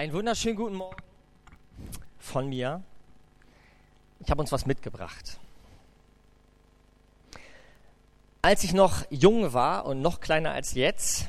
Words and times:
Einen 0.00 0.14
wunderschönen 0.14 0.56
guten 0.56 0.76
Morgen 0.76 0.96
von 2.18 2.48
mir. 2.48 2.82
Ich 4.20 4.30
habe 4.30 4.40
uns 4.40 4.50
was 4.50 4.64
mitgebracht. 4.64 5.38
Als 8.40 8.64
ich 8.64 8.72
noch 8.72 9.04
jung 9.10 9.52
war 9.52 9.84
und 9.84 10.00
noch 10.00 10.20
kleiner 10.20 10.52
als 10.52 10.72
jetzt, 10.72 11.28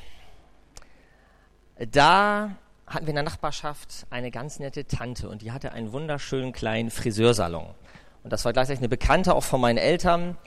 da 1.79 2.55
hatten 2.87 3.07
wir 3.07 3.09
in 3.09 3.15
der 3.15 3.23
Nachbarschaft 3.23 4.07
eine 4.09 4.31
ganz 4.31 4.57
nette 4.59 4.87
Tante 4.87 5.27
und 5.27 5.41
die 5.41 5.51
hatte 5.51 5.73
einen 5.73 5.91
wunderschönen 5.91 6.53
kleinen 6.53 6.91
Friseursalon. 6.91 7.75
Und 8.23 8.31
das 8.31 8.45
war 8.45 8.53
gleichzeitig 8.53 8.79
eine 8.79 8.87
Bekannte 8.87 9.35
auch 9.35 9.43
von 9.43 9.59
meinen 9.59 9.79
Eltern. 9.79 10.37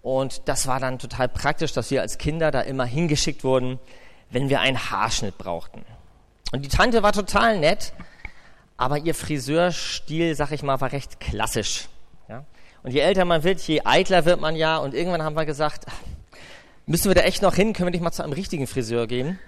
Und 0.00 0.48
das 0.48 0.66
war 0.66 0.80
dann 0.80 0.98
total 0.98 1.28
praktisch, 1.28 1.74
dass 1.74 1.90
wir 1.90 2.00
als 2.00 2.16
Kinder 2.16 2.50
da 2.50 2.62
immer 2.62 2.86
hingeschickt 2.86 3.44
wurden, 3.44 3.78
wenn 4.30 4.48
wir 4.48 4.60
einen 4.60 4.78
Haarschnitt 4.90 5.36
brauchten. 5.36 5.84
Und 6.56 6.62
die 6.62 6.70
Tante 6.70 7.02
war 7.02 7.12
total 7.12 7.58
nett, 7.58 7.92
aber 8.78 8.96
ihr 8.96 9.14
Friseurstil, 9.14 10.34
sag 10.34 10.52
ich 10.52 10.62
mal, 10.62 10.80
war 10.80 10.90
recht 10.90 11.20
klassisch. 11.20 11.90
Ja? 12.30 12.44
Und 12.82 12.92
je 12.92 13.00
älter 13.00 13.26
man 13.26 13.44
wird, 13.44 13.60
je 13.60 13.82
eitler 13.84 14.24
wird 14.24 14.40
man 14.40 14.56
ja. 14.56 14.78
Und 14.78 14.94
irgendwann 14.94 15.22
haben 15.22 15.36
wir 15.36 15.44
gesagt, 15.44 15.84
müssen 16.86 17.10
wir 17.10 17.14
da 17.14 17.20
echt 17.20 17.42
noch 17.42 17.54
hin? 17.54 17.74
Können 17.74 17.88
wir 17.88 17.90
nicht 17.90 18.00
mal 18.00 18.10
zu 18.10 18.22
einem 18.22 18.32
richtigen 18.32 18.66
Friseur 18.66 19.06
gehen? 19.06 19.38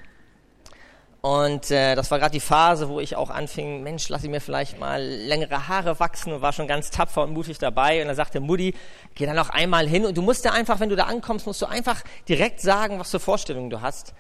Und 1.23 1.71
äh, 1.71 1.95
das 1.95 2.11
war 2.11 2.19
gerade 2.19 2.33
die 2.33 2.41
Phase, 2.41 2.91
wo 2.91 3.01
ich 3.01 3.17
auch 3.17 3.31
anfing, 3.31 3.83
Mensch, 3.83 4.11
lass 4.11 4.23
ich 4.23 4.29
mir 4.29 4.43
vielleicht 4.43 4.79
mal 4.79 5.03
längere 5.03 5.67
Haare 5.67 5.99
wachsen 6.01 6.35
und 6.35 6.43
war 6.43 6.53
schon 6.53 6.69
ganz 6.69 6.91
tapfer 6.91 7.23
und 7.23 7.33
mutig 7.33 7.57
dabei. 7.57 8.03
Und 8.03 8.09
dann 8.09 8.17
sagte 8.17 8.41
Mutti, 8.41 8.75
geh 9.15 9.25
da 9.25 9.33
noch 9.33 9.49
einmal 9.49 9.89
hin 9.89 10.05
und 10.05 10.19
du 10.19 10.21
musst 10.21 10.45
ja 10.45 10.53
einfach, 10.53 10.79
wenn 10.79 10.91
du 10.91 10.97
da 10.97 11.05
ankommst, 11.05 11.47
musst 11.47 11.63
du 11.63 11.67
einfach 11.67 12.03
direkt 12.29 12.61
sagen, 12.61 13.01
was 13.01 13.11
für 13.11 13.19
Vorstellungen 13.19 13.71
du 13.71 13.81
hast 13.81 14.13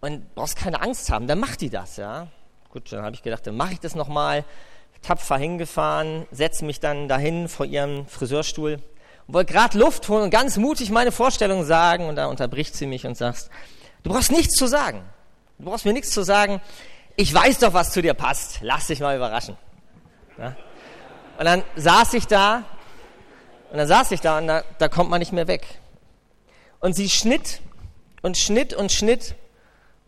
und 0.00 0.34
brauchst 0.34 0.56
keine 0.56 0.80
Angst 0.82 1.10
haben. 1.10 1.26
Dann 1.26 1.40
macht 1.40 1.60
die 1.60 1.70
das, 1.70 1.96
ja. 1.96 2.28
Gut, 2.70 2.92
dann 2.92 3.02
habe 3.02 3.14
ich 3.14 3.22
gedacht, 3.22 3.46
dann 3.46 3.56
mache 3.56 3.72
ich 3.72 3.80
das 3.80 3.94
nochmal. 3.94 4.44
Tapfer 5.02 5.36
hingefahren, 5.36 6.26
setze 6.30 6.64
mich 6.64 6.80
dann 6.80 7.08
dahin 7.08 7.48
vor 7.48 7.66
ihrem 7.66 8.06
Friseurstuhl 8.06 8.80
und 9.26 9.34
wollte 9.34 9.52
gerade 9.52 9.78
Luft 9.78 10.08
holen 10.08 10.24
und 10.24 10.30
ganz 10.30 10.56
mutig 10.56 10.90
meine 10.90 11.12
Vorstellung 11.12 11.64
sagen. 11.64 12.06
Und 12.06 12.16
da 12.16 12.26
unterbricht 12.26 12.74
sie 12.74 12.86
mich 12.86 13.06
und 13.06 13.16
sagt, 13.16 13.50
du 14.02 14.10
brauchst 14.10 14.32
nichts 14.32 14.54
zu 14.54 14.66
sagen. 14.66 15.04
Du 15.58 15.66
brauchst 15.66 15.84
mir 15.84 15.92
nichts 15.92 16.10
zu 16.10 16.22
sagen. 16.22 16.60
Ich 17.16 17.32
weiß 17.32 17.60
doch, 17.60 17.72
was 17.72 17.92
zu 17.92 18.02
dir 18.02 18.14
passt. 18.14 18.58
Lass 18.62 18.88
dich 18.88 19.00
mal 19.00 19.16
überraschen. 19.16 19.56
Ja? 20.38 20.56
Und 21.38 21.44
dann 21.44 21.62
saß 21.76 22.14
ich 22.14 22.26
da 22.26 22.64
und 23.70 23.78
dann 23.78 23.88
saß 23.88 24.10
ich 24.12 24.20
da 24.20 24.38
und 24.38 24.46
da, 24.46 24.64
da 24.78 24.88
kommt 24.88 25.10
man 25.10 25.18
nicht 25.18 25.32
mehr 25.32 25.48
weg. 25.48 25.66
Und 26.80 26.94
sie 26.94 27.08
schnitt 27.08 27.60
und 28.22 28.36
schnitt 28.36 28.74
und 28.74 28.92
schnitt 28.92 29.34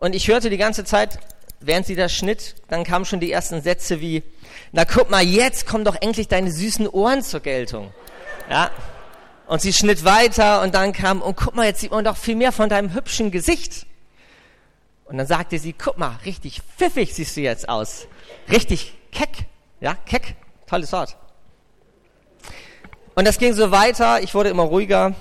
und 0.00 0.14
ich 0.14 0.28
hörte 0.28 0.50
die 0.50 0.56
ganze 0.56 0.84
Zeit, 0.84 1.18
während 1.60 1.86
sie 1.86 1.96
das 1.96 2.12
schnitt, 2.12 2.54
dann 2.68 2.84
kamen 2.84 3.04
schon 3.04 3.20
die 3.20 3.32
ersten 3.32 3.62
Sätze 3.62 4.00
wie, 4.00 4.22
na 4.72 4.84
guck 4.84 5.10
mal, 5.10 5.22
jetzt 5.22 5.66
kommen 5.66 5.84
doch 5.84 5.96
endlich 6.00 6.28
deine 6.28 6.50
süßen 6.50 6.88
Ohren 6.88 7.22
zur 7.22 7.40
Geltung. 7.40 7.92
Ja. 8.50 8.70
Und 9.46 9.62
sie 9.62 9.72
schnitt 9.72 10.04
weiter 10.04 10.62
und 10.62 10.74
dann 10.74 10.92
kam, 10.92 11.22
und 11.22 11.36
guck 11.36 11.54
mal, 11.54 11.66
jetzt 11.66 11.80
sieht 11.80 11.90
man 11.90 12.04
doch 12.04 12.16
viel 12.16 12.36
mehr 12.36 12.52
von 12.52 12.68
deinem 12.68 12.94
hübschen 12.94 13.30
Gesicht. 13.30 13.86
Und 15.06 15.16
dann 15.16 15.26
sagte 15.26 15.58
sie, 15.58 15.72
guck 15.72 15.96
mal, 15.96 16.18
richtig 16.26 16.60
pfiffig 16.76 17.14
siehst 17.14 17.36
du 17.36 17.40
jetzt 17.40 17.68
aus. 17.68 18.06
Richtig 18.50 18.94
keck. 19.10 19.46
Ja, 19.80 19.94
keck. 19.94 20.36
Tolles 20.66 20.92
Wort. 20.92 21.16
Und 23.14 23.26
das 23.26 23.38
ging 23.38 23.54
so 23.54 23.70
weiter. 23.70 24.22
Ich 24.22 24.34
wurde 24.34 24.50
immer 24.50 24.64
ruhiger, 24.64 25.14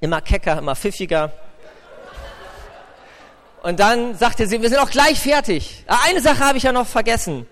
immer 0.00 0.22
kecker, 0.22 0.58
immer 0.58 0.74
pfiffiger. 0.74 1.30
Und 3.66 3.80
dann 3.80 4.14
sagte 4.14 4.46
sie, 4.46 4.62
wir 4.62 4.68
sind 4.68 4.78
auch 4.78 4.90
gleich 4.90 5.18
fertig. 5.18 5.82
Ah, 5.88 5.98
eine 6.04 6.20
Sache 6.20 6.38
habe 6.38 6.56
ich 6.56 6.62
ja 6.62 6.70
noch 6.70 6.86
vergessen. 6.86 7.48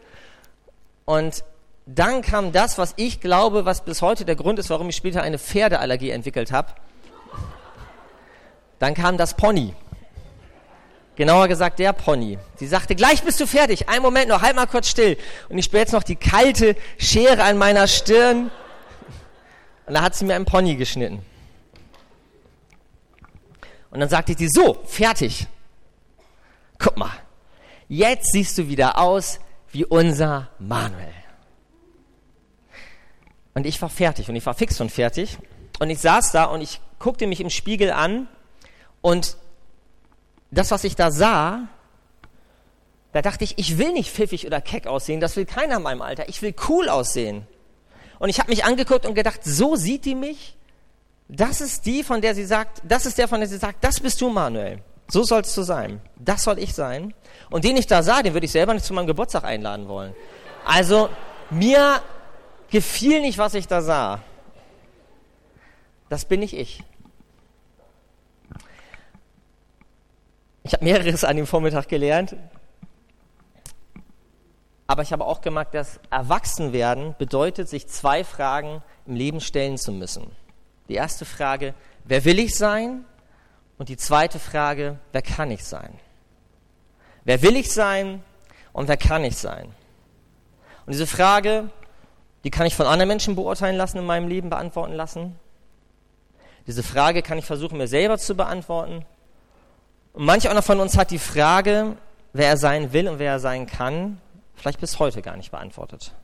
Und 1.05 1.43
dann 1.87 2.23
kam 2.23 2.53
das, 2.53 2.79
was 2.79 2.95
ich 2.95 3.21
glaube, 3.21 3.65
was 3.65 3.85
bis 3.85 4.01
heute 4.01 4.25
der 4.25 4.37
Grund 4.37 4.61
ist, 4.61 4.71
warum 4.71 4.89
ich 4.89 4.95
später 4.95 5.23
eine 5.23 5.41
Pferdeallergie 5.41 6.11
entwickelt 6.11 6.53
habe. 6.53 6.73
Dann 8.79 8.95
kam 8.95 9.19
das 9.19 9.35
Pony. 9.35 9.75
Genauer 11.17 11.49
gesagt 11.49 11.81
der 11.81 11.93
Pony. 11.93 12.39
Sie 12.61 12.69
sagte, 12.69 12.95
gleich 12.95 13.25
bist 13.25 13.41
du 13.41 13.47
fertig. 13.49 13.89
Einen 13.89 14.03
Moment 14.03 14.29
noch, 14.29 14.41
halt 14.41 14.55
mal 14.55 14.67
kurz 14.67 14.91
still. 14.91 15.19
Und 15.49 15.59
ich 15.59 15.65
spüre 15.65 15.81
jetzt 15.81 15.93
noch 15.93 16.05
die 16.05 16.15
kalte 16.15 16.77
Schere 16.97 17.43
an 17.43 17.59
meiner 17.59 17.89
Stirn. 17.89 18.53
Und 19.87 19.95
da 19.95 20.03
hat 20.03 20.15
sie 20.15 20.27
mir 20.27 20.37
einen 20.37 20.45
Pony 20.45 20.77
geschnitten. 20.77 21.27
Und 23.91 23.99
dann 23.99 24.09
sagte 24.09 24.37
sie, 24.39 24.47
so, 24.49 24.81
fertig 24.85 25.49
guck 26.79 26.97
mal, 26.97 27.13
jetzt 27.89 28.33
siehst 28.33 28.59
du 28.59 28.69
wieder 28.69 28.99
aus 28.99 29.41
wie 29.71 29.85
unser 29.85 30.51
Manuel. 30.59 31.13
Und 33.55 33.67
ich 33.67 33.81
war 33.81 33.89
fertig 33.89 34.29
und 34.29 34.37
ich 34.37 34.45
war 34.47 34.55
fix 34.55 34.81
und 34.81 34.91
fertig. 34.91 35.39
Und 35.79 35.91
ich 35.91 36.01
saß 36.01 36.33
da 36.33 36.45
und 36.45 36.61
ich 36.61 36.81
guckte 36.99 37.27
mich 37.27 37.41
im 37.41 37.51
Spiegel 37.51 37.91
an 37.91 38.29
und 39.01 39.37
das, 40.51 40.71
was 40.71 40.85
ich 40.85 40.97
da 40.97 41.11
sah, 41.11 41.69
da 43.13 43.23
dachte 43.23 43.45
ich, 43.45 43.59
ich 43.59 43.79
will 43.79 43.93
nicht 43.93 44.11
pfiffig 44.11 44.47
oder 44.47 44.61
keck 44.61 44.87
aussehen, 44.87 45.21
das 45.21 45.37
will 45.37 45.47
keiner 45.47 45.77
in 45.77 45.83
meinem 45.83 46.03
Alter. 46.03 46.29
Ich 46.29 46.43
will 46.43 46.55
cool 46.69 46.89
aussehen. 46.89 47.47
Und 48.19 48.29
ich 48.29 48.39
habe 48.39 48.51
mich 48.51 48.65
angeguckt 48.65 49.07
und 49.07 49.15
gedacht, 49.15 49.41
so 49.45 49.77
sieht 49.77 50.05
die 50.05 50.15
mich. 50.15 50.57
Das 51.29 51.61
ist 51.61 51.87
die, 51.87 52.03
von 52.03 52.21
der 52.21 52.35
sie 52.35 52.45
sagt, 52.45 52.83
das 52.85 53.07
ist 53.07 53.19
der, 53.19 53.29
von 53.29 53.41
der 53.41 53.49
sie 53.49 53.59
sagt, 53.59 53.83
das 53.83 54.01
bist 54.01 54.21
du, 54.21 54.31
Manuel. 54.31 54.81
So 55.09 55.23
sollst 55.23 55.57
du 55.57 55.63
sein. 55.63 56.01
Das 56.17 56.45
soll 56.45 56.59
ich 56.59 56.75
sein. 56.75 57.15
Und 57.51 57.65
den 57.65 57.77
ich 57.77 57.87
da 57.87 58.03
sah, 58.03 58.23
den 58.23 58.35
würde 58.35 58.47
ich 58.47 58.53
selber 58.53 58.75
nicht 58.75 58.87
zu 58.87 58.95
meinem 58.95 59.07
Geburtstag 59.07 59.45
einladen 59.45 59.89
wollen. 59.89 60.15
Also 60.65 61.11
mir 61.51 62.01
gefiel 62.71 63.21
nicht, 63.21 63.39
was 63.39 63.55
ich 63.55 63.69
da 63.69 63.83
sah. 63.83 64.21
Das 66.09 66.25
bin 66.25 66.41
nicht 66.41 66.55
ich. 66.55 66.83
Ich 70.63 70.73
habe 70.73 70.85
mehreres 70.85 71.25
an 71.25 71.37
dem 71.37 71.47
Vormittag 71.47 71.89
gelernt. 71.89 72.37
Aber 74.87 75.03
ich 75.03 75.13
habe 75.13 75.25
auch 75.25 75.41
gemerkt, 75.41 75.75
dass 75.75 76.01
Erwachsenwerden 76.11 77.15
bedeutet, 77.19 77.69
sich 77.69 77.87
zwei 77.89 78.25
Fragen 78.25 78.83
im 79.07 79.15
Leben 79.15 79.41
stellen 79.41 79.79
zu 79.79 79.93
müssen. 79.93 80.31
Die 80.89 80.95
erste 80.95 81.25
Frage, 81.25 81.75
wer 82.05 82.25
will 82.25 82.39
ich 82.39 82.57
sein? 82.57 83.05
Und 83.79 83.89
die 83.89 83.97
zweite 83.97 84.39
Frage, 84.39 84.99
wer 85.13 85.23
kann 85.23 85.51
ich 85.51 85.65
sein? 85.65 85.99
Wer 87.25 87.43
will 87.43 87.57
ich 87.57 87.73
sein 87.73 88.23
und 88.73 88.89
wer 88.89 88.97
kann 88.97 89.25
ich 89.25 89.37
sein? 89.37 89.67
Und 90.87 90.93
diese 90.93 91.07
Frage, 91.07 91.71
die 92.45 92.51
kann 92.51 92.67
ich 92.67 92.77
von 92.77 92.87
anderen 92.87 93.09
Menschen 93.09 93.35
beurteilen 93.35 93.77
lassen, 93.77 93.99
in 93.99 94.07
meinem 94.07 94.29
Leben 94.29 94.51
beantworten 94.51 94.93
lassen. 94.93 95.39
Diese 96.67 96.83
Frage 96.83 97.23
kann 97.23 97.39
ich 97.39 97.47
versuchen, 97.47 97.79
mir 97.79 97.89
selber 97.89 98.19
zu 98.19 98.35
beantworten. 98.35 99.05
Und 100.13 100.25
manch 100.25 100.49
einer 100.49 100.63
von 100.63 100.81
uns 100.81 100.97
hat 100.97 101.11
die 101.11 101.19
Frage, 101.19 101.97
wer 102.33 102.49
er 102.49 102.57
sein 102.57 102.93
will 102.93 103.09
und 103.09 103.19
wer 103.19 103.33
er 103.33 103.41
sein 103.41 103.67
kann, 103.67 104.21
vielleicht 104.55 104.81
bis 104.81 104.99
heute 104.99 105.23
gar 105.23 105.37
nicht 105.37 105.51
beantwortet. 105.51 106.15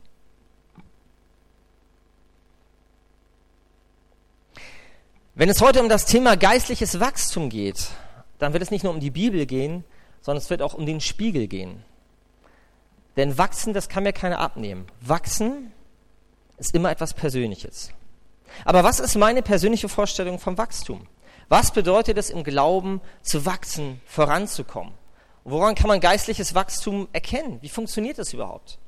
Wenn 5.41 5.49
es 5.49 5.63
heute 5.63 5.81
um 5.81 5.89
das 5.89 6.05
Thema 6.05 6.37
geistliches 6.37 7.01
Wachstum 7.01 7.49
geht, 7.49 7.87
dann 8.39 8.53
wird 8.53 8.63
es 8.63 8.71
nicht 8.71 8.85
nur 8.85 8.93
um 8.93 9.01
die 9.01 9.11
Bibel 9.11 9.47
gehen, 9.47 9.85
sondern 10.21 10.43
es 10.43 10.51
wird 10.51 10.61
auch 10.61 10.75
um 10.75 10.85
den 10.85 11.01
Spiegel 11.01 11.47
gehen. 11.47 11.83
Denn 13.17 13.39
wachsen, 13.39 13.73
das 13.73 13.89
kann 13.89 14.03
mir 14.03 14.13
keiner 14.13 14.39
abnehmen. 14.39 14.85
Wachsen 15.01 15.73
ist 16.59 16.75
immer 16.75 16.91
etwas 16.91 17.15
Persönliches. 17.15 17.91
Aber 18.67 18.85
was 18.85 19.01
ist 19.01 19.17
meine 19.17 19.41
persönliche 19.41 19.89
Vorstellung 19.89 20.39
vom 20.39 20.59
Wachstum? 20.59 21.07
Was 21.49 21.71
bedeutet 21.71 22.19
es 22.19 22.29
im 22.29 22.45
Glauben 22.45 23.01
zu 23.23 23.47
wachsen, 23.47 24.03
voranzukommen? 24.05 24.93
Woran 25.45 25.75
kann 25.75 25.89
man 25.89 26.01
geistliches 26.01 26.55
Wachstum 26.55 27.09
erkennen? 27.15 27.63
Wie 27.63 27.71
funktioniert 27.71 28.19
das 28.19 28.35
überhaupt? 28.35 28.79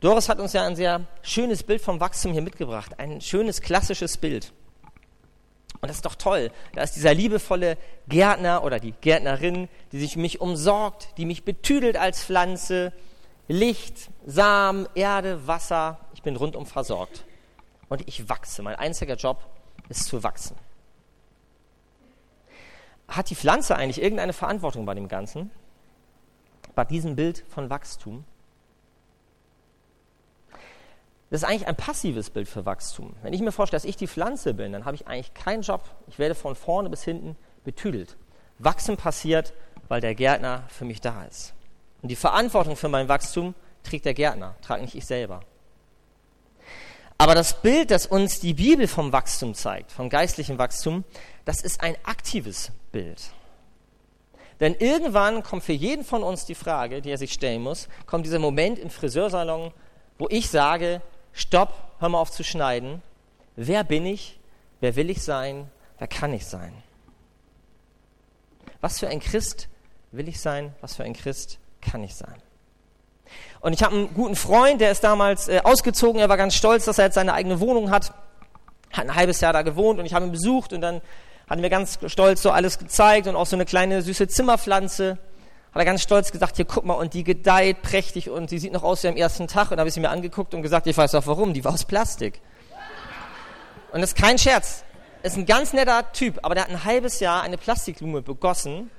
Doris 0.00 0.30
hat 0.30 0.40
uns 0.40 0.54
ja 0.54 0.66
ein 0.66 0.76
sehr 0.76 1.06
schönes 1.22 1.62
Bild 1.62 1.82
vom 1.82 2.00
Wachstum 2.00 2.32
hier 2.32 2.42
mitgebracht, 2.42 2.98
ein 2.98 3.20
schönes 3.20 3.60
klassisches 3.60 4.16
Bild. 4.16 4.52
Und 5.80 5.88
das 5.88 5.96
ist 5.96 6.04
doch 6.04 6.14
toll. 6.14 6.50
Da 6.74 6.82
ist 6.82 6.96
dieser 6.96 7.14
liebevolle 7.14 7.78
Gärtner 8.08 8.64
oder 8.64 8.80
die 8.80 8.92
Gärtnerin, 8.92 9.68
die 9.92 10.00
sich 10.00 10.16
mich 10.16 10.40
umsorgt, 10.40 11.08
die 11.16 11.24
mich 11.24 11.44
betüdelt 11.44 11.96
als 11.96 12.22
Pflanze. 12.22 12.92
Licht, 13.48 14.10
Samen, 14.26 14.88
Erde, 14.94 15.46
Wasser. 15.46 15.98
Ich 16.14 16.22
bin 16.22 16.36
rundum 16.36 16.66
versorgt. 16.66 17.24
Und 17.88 18.06
ich 18.06 18.28
wachse. 18.28 18.62
Mein 18.62 18.76
einziger 18.76 19.16
Job 19.16 19.38
ist 19.88 20.04
zu 20.04 20.22
wachsen. 20.22 20.56
Hat 23.08 23.28
die 23.30 23.34
Pflanze 23.34 23.74
eigentlich 23.74 24.02
irgendeine 24.02 24.32
Verantwortung 24.32 24.84
bei 24.86 24.94
dem 24.94 25.08
Ganzen? 25.08 25.50
Bei 26.74 26.84
diesem 26.84 27.16
Bild 27.16 27.44
von 27.48 27.70
Wachstum? 27.70 28.24
Das 31.30 31.42
ist 31.42 31.48
eigentlich 31.48 31.68
ein 31.68 31.76
passives 31.76 32.28
Bild 32.30 32.48
für 32.48 32.66
Wachstum. 32.66 33.14
Wenn 33.22 33.32
ich 33.32 33.40
mir 33.40 33.52
vorstelle, 33.52 33.80
dass 33.80 33.88
ich 33.88 33.96
die 33.96 34.08
Pflanze 34.08 34.52
bin, 34.52 34.72
dann 34.72 34.84
habe 34.84 34.96
ich 34.96 35.06
eigentlich 35.06 35.32
keinen 35.32 35.62
Job. 35.62 35.84
Ich 36.08 36.18
werde 36.18 36.34
von 36.34 36.56
vorne 36.56 36.90
bis 36.90 37.04
hinten 37.04 37.36
betüdelt. 37.62 38.16
Wachsen 38.58 38.96
passiert, 38.96 39.52
weil 39.86 40.00
der 40.00 40.16
Gärtner 40.16 40.64
für 40.68 40.84
mich 40.84 41.00
da 41.00 41.24
ist. 41.24 41.54
Und 42.02 42.08
die 42.08 42.16
Verantwortung 42.16 42.74
für 42.74 42.88
mein 42.88 43.08
Wachstum 43.08 43.54
trägt 43.84 44.06
der 44.06 44.14
Gärtner, 44.14 44.56
trage 44.60 44.82
nicht 44.82 44.96
ich 44.96 45.06
selber. 45.06 45.40
Aber 47.16 47.34
das 47.34 47.60
Bild, 47.60 47.90
das 47.90 48.06
uns 48.06 48.40
die 48.40 48.54
Bibel 48.54 48.88
vom 48.88 49.12
Wachstum 49.12 49.54
zeigt, 49.54 49.92
vom 49.92 50.08
geistlichen 50.08 50.58
Wachstum, 50.58 51.04
das 51.44 51.60
ist 51.60 51.80
ein 51.80 51.94
aktives 52.02 52.72
Bild. 52.90 53.22
Denn 54.58 54.74
irgendwann 54.74 55.42
kommt 55.42 55.62
für 55.62 55.72
jeden 55.72 56.04
von 56.04 56.22
uns 56.22 56.44
die 56.44 56.54
Frage, 56.54 57.02
die 57.02 57.10
er 57.10 57.18
sich 57.18 57.32
stellen 57.32 57.62
muss, 57.62 57.88
kommt 58.06 58.26
dieser 58.26 58.38
Moment 58.38 58.78
im 58.78 58.90
Friseursalon, 58.90 59.72
wo 60.18 60.26
ich 60.28 60.50
sage, 60.50 61.02
stopp, 61.32 61.74
hör 61.98 62.08
mal 62.08 62.18
auf 62.18 62.30
zu 62.30 62.44
schneiden. 62.44 63.02
Wer 63.56 63.84
bin 63.84 64.06
ich? 64.06 64.38
Wer 64.80 64.96
will 64.96 65.10
ich 65.10 65.22
sein? 65.22 65.70
Wer 65.98 66.08
kann 66.08 66.32
ich 66.32 66.46
sein? 66.46 66.72
Was 68.80 68.98
für 68.98 69.08
ein 69.08 69.20
Christ 69.20 69.68
will 70.12 70.28
ich 70.28 70.40
sein? 70.40 70.74
Was 70.80 70.96
für 70.96 71.04
ein 71.04 71.12
Christ 71.12 71.58
kann 71.80 72.02
ich 72.02 72.14
sein? 72.14 72.36
Und 73.60 73.74
ich 73.74 73.82
habe 73.82 73.94
einen 73.94 74.14
guten 74.14 74.36
Freund, 74.36 74.80
der 74.80 74.90
ist 74.90 75.04
damals 75.04 75.48
äh, 75.48 75.60
ausgezogen. 75.62 76.20
Er 76.20 76.28
war 76.28 76.36
ganz 76.36 76.54
stolz, 76.54 76.86
dass 76.86 76.98
er 76.98 77.06
jetzt 77.06 77.14
seine 77.14 77.34
eigene 77.34 77.60
Wohnung 77.60 77.90
hat. 77.90 78.12
Hat 78.92 79.04
ein 79.04 79.14
halbes 79.14 79.40
Jahr 79.40 79.52
da 79.52 79.62
gewohnt 79.62 80.00
und 80.00 80.06
ich 80.06 80.14
habe 80.14 80.24
ihn 80.24 80.32
besucht 80.32 80.72
und 80.72 80.80
dann 80.80 80.96
hat 81.48 81.58
er 81.58 81.60
mir 81.60 81.70
ganz 81.70 81.98
stolz 82.06 82.42
so 82.42 82.50
alles 82.50 82.78
gezeigt 82.78 83.26
und 83.26 83.36
auch 83.36 83.46
so 83.46 83.56
eine 83.56 83.66
kleine 83.66 84.02
süße 84.02 84.28
Zimmerpflanze. 84.28 85.18
Hat 85.72 85.80
er 85.80 85.84
ganz 85.84 86.02
stolz 86.02 86.32
gesagt, 86.32 86.56
hier 86.56 86.64
guck 86.64 86.84
mal, 86.84 86.94
und 86.94 87.14
die 87.14 87.24
gedeiht 87.24 87.82
prächtig 87.82 88.28
und 88.28 88.50
die 88.50 88.58
sieht 88.58 88.72
noch 88.72 88.82
aus 88.82 89.02
wie 89.04 89.08
am 89.08 89.16
ersten 89.16 89.46
Tag. 89.46 89.70
Und 89.70 89.76
da 89.76 89.80
habe 89.80 89.88
ich 89.88 89.94
sie 89.94 90.00
mir 90.00 90.10
angeguckt 90.10 90.54
und 90.54 90.62
gesagt, 90.62 90.86
ich 90.86 90.96
weiß 90.96 91.14
auch 91.14 91.26
warum, 91.26 91.54
die 91.54 91.64
war 91.64 91.72
aus 91.72 91.84
Plastik. 91.84 92.40
Und 93.92 94.00
das 94.00 94.10
ist 94.10 94.16
kein 94.16 94.38
Scherz. 94.38 94.84
Ist 95.22 95.36
ein 95.36 95.46
ganz 95.46 95.72
netter 95.72 96.10
Typ, 96.12 96.38
aber 96.42 96.54
der 96.54 96.64
hat 96.64 96.70
ein 96.70 96.84
halbes 96.84 97.20
Jahr 97.20 97.42
eine 97.42 97.58
Plastikblume 97.58 98.22
begossen 98.22 98.90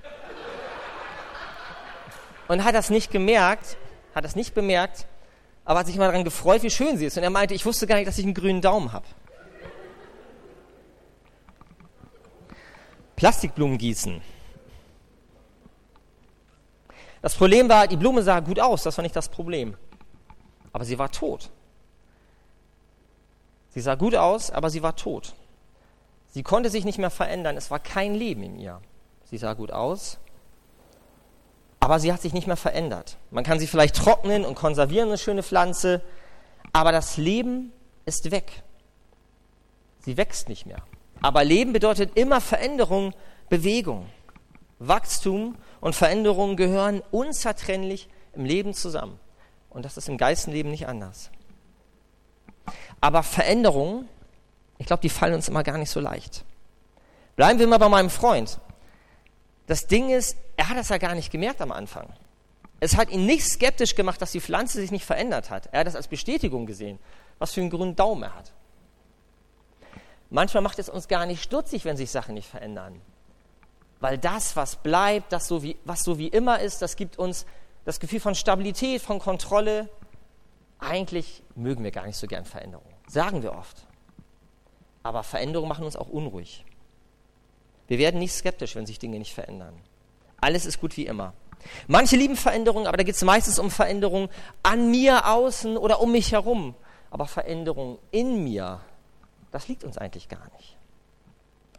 und 2.47 2.63
hat 2.63 2.75
das 2.75 2.89
nicht 2.89 3.11
gemerkt 3.11 3.77
hat 4.13 4.25
das 4.25 4.35
nicht 4.35 4.53
bemerkt, 4.53 5.05
aber 5.65 5.79
hat 5.79 5.87
sich 5.87 5.97
mal 5.97 6.07
daran 6.07 6.23
gefreut, 6.23 6.63
wie 6.63 6.69
schön 6.69 6.97
sie 6.97 7.05
ist. 7.05 7.17
Und 7.17 7.23
er 7.23 7.29
meinte, 7.29 7.53
ich 7.53 7.65
wusste 7.65 7.87
gar 7.87 7.95
nicht, 7.95 8.07
dass 8.07 8.17
ich 8.17 8.25
einen 8.25 8.33
grünen 8.33 8.61
Daumen 8.61 8.91
habe. 8.91 9.05
Plastikblumen 13.15 13.77
gießen. 13.77 14.21
Das 17.21 17.35
Problem 17.35 17.69
war, 17.69 17.87
die 17.87 17.97
Blume 17.97 18.23
sah 18.23 18.39
gut 18.39 18.59
aus, 18.59 18.83
das 18.83 18.97
war 18.97 19.03
nicht 19.03 19.15
das 19.15 19.29
Problem. 19.29 19.77
Aber 20.73 20.85
sie 20.85 20.97
war 20.97 21.11
tot. 21.11 21.49
Sie 23.69 23.81
sah 23.81 23.95
gut 23.95 24.15
aus, 24.15 24.51
aber 24.51 24.69
sie 24.69 24.83
war 24.83 24.95
tot. 24.95 25.35
Sie 26.29 26.43
konnte 26.43 26.69
sich 26.69 26.85
nicht 26.85 26.97
mehr 26.97 27.09
verändern, 27.09 27.57
es 27.57 27.71
war 27.71 27.79
kein 27.79 28.15
Leben 28.15 28.43
in 28.43 28.57
ihr. 28.57 28.81
Sie 29.25 29.37
sah 29.37 29.53
gut 29.53 29.71
aus, 29.71 30.17
aber 31.79 31.99
sie 31.99 32.11
hat 32.11 32.21
sich 32.21 32.33
nicht 32.33 32.47
mehr 32.47 32.57
verändert. 32.57 33.17
Man 33.31 33.43
kann 33.43 33.59
sie 33.59 33.67
vielleicht 33.67 33.95
trocknen 33.95 34.45
und 34.45 34.55
konservieren, 34.55 35.09
eine 35.09 35.17
schöne 35.17 35.43
Pflanze, 35.43 36.01
aber 36.73 36.91
das 36.91 37.17
Leben 37.17 37.71
ist 38.05 38.31
weg. 38.31 38.63
Sie 39.99 40.17
wächst 40.17 40.49
nicht 40.49 40.65
mehr. 40.65 40.81
Aber 41.21 41.43
Leben 41.43 41.73
bedeutet 41.73 42.17
immer 42.17 42.41
Veränderung, 42.41 43.13
Bewegung. 43.49 44.07
Wachstum 44.79 45.55
und 45.81 45.95
Veränderung 45.95 46.55
gehören 46.55 47.01
unzertrennlich 47.11 48.07
im 48.33 48.45
Leben 48.45 48.73
zusammen. 48.73 49.19
Und 49.69 49.83
das 49.83 49.97
ist 49.97 50.07
im 50.07 50.17
Geistenleben 50.17 50.71
nicht 50.71 50.87
anders. 50.87 51.31
Aber 53.01 53.23
Veränderungen, 53.23 54.07
ich 54.77 54.85
glaube, 54.85 55.01
die 55.01 55.09
fallen 55.09 55.33
uns 55.33 55.49
immer 55.49 55.63
gar 55.63 55.77
nicht 55.77 55.89
so 55.89 55.99
leicht. 55.99 56.45
Bleiben 57.35 57.59
wir 57.59 57.67
mal 57.67 57.79
bei 57.79 57.89
meinem 57.89 58.09
Freund. 58.09 58.59
Das 59.65 59.87
Ding 59.87 60.09
ist, 60.09 60.37
er 60.55 60.69
hat 60.69 60.77
das 60.77 60.89
ja 60.89 60.97
gar 60.97 61.15
nicht 61.15 61.31
gemerkt 61.31 61.61
am 61.61 61.71
Anfang. 61.71 62.07
Es 62.79 62.97
hat 62.97 63.09
ihn 63.09 63.25
nicht 63.25 63.43
skeptisch 63.43 63.95
gemacht, 63.95 64.21
dass 64.21 64.31
die 64.31 64.41
Pflanze 64.41 64.79
sich 64.79 64.91
nicht 64.91 65.05
verändert 65.05 65.49
hat. 65.49 65.69
Er 65.71 65.81
hat 65.81 65.87
das 65.87 65.95
als 65.95 66.07
Bestätigung 66.07 66.65
gesehen, 66.65 66.99
was 67.39 67.53
für 67.53 67.61
einen 67.61 67.69
grünen 67.69 67.95
Daumen 67.95 68.23
er 68.23 68.35
hat. 68.35 68.51
Manchmal 70.29 70.63
macht 70.63 70.79
es 70.79 70.89
uns 70.89 71.07
gar 71.07 71.25
nicht 71.25 71.41
stutzig, 71.43 71.85
wenn 71.85 71.97
sich 71.97 72.11
Sachen 72.11 72.35
nicht 72.35 72.49
verändern. 72.49 73.01
Weil 74.01 74.17
das, 74.17 74.55
was 74.55 74.75
bleibt, 74.75 75.31
das 75.31 75.47
so 75.47 75.63
wie, 75.63 75.77
was 75.85 76.03
so 76.03 76.17
wie 76.17 76.27
immer 76.27 76.59
ist, 76.59 76.81
das 76.81 76.95
gibt 76.95 77.17
uns 77.17 77.45
das 77.85 77.99
Gefühl 77.99 78.19
von 78.19 78.35
Stabilität, 78.35 79.01
von 79.01 79.19
Kontrolle. 79.19 79.89
Eigentlich 80.79 81.43
mögen 81.55 81.83
wir 81.83 81.91
gar 81.91 82.07
nicht 82.07 82.17
so 82.17 82.27
gern 82.27 82.43
Veränderungen. 82.43 82.93
Sagen 83.07 83.43
wir 83.43 83.53
oft. 83.53 83.77
Aber 85.03 85.23
Veränderungen 85.23 85.69
machen 85.69 85.85
uns 85.85 85.95
auch 85.95 86.09
unruhig. 86.09 86.65
Wir 87.87 87.99
werden 87.99 88.19
nicht 88.19 88.33
skeptisch, 88.33 88.75
wenn 88.75 88.87
sich 88.87 88.97
Dinge 88.97 89.19
nicht 89.19 89.33
verändern. 89.33 89.75
Alles 90.39 90.65
ist 90.65 90.79
gut 90.79 90.97
wie 90.97 91.05
immer. 91.05 91.33
Manche 91.87 92.15
lieben 92.15 92.37
Veränderungen, 92.37 92.87
aber 92.87 92.97
da 92.97 93.03
geht 93.03 93.15
es 93.15 93.23
meistens 93.23 93.59
um 93.59 93.69
Veränderungen 93.69 94.29
an 94.63 94.89
mir, 94.89 95.27
außen 95.27 95.77
oder 95.77 96.01
um 96.01 96.11
mich 96.11 96.31
herum. 96.31 96.73
Aber 97.11 97.27
Veränderungen 97.27 97.99
in 98.09 98.43
mir, 98.43 98.79
das 99.51 99.67
liegt 99.67 99.83
uns 99.83 99.99
eigentlich 99.99 100.27
gar 100.27 100.49
nicht. 100.57 100.77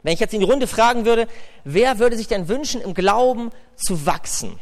Wenn 0.03 0.15
ich 0.15 0.21
jetzt 0.21 0.35
in 0.35 0.41
die 0.41 0.47
Runde 0.47 0.67
fragen 0.67 1.05
würde, 1.05 1.29
wer 1.65 1.99
würde 1.99 2.17
sich 2.17 2.29
denn 2.29 2.49
wünschen, 2.49 2.81
im 2.81 2.95
Glauben 2.95 3.51
zu 3.77 4.05
wachsen? 4.05 4.59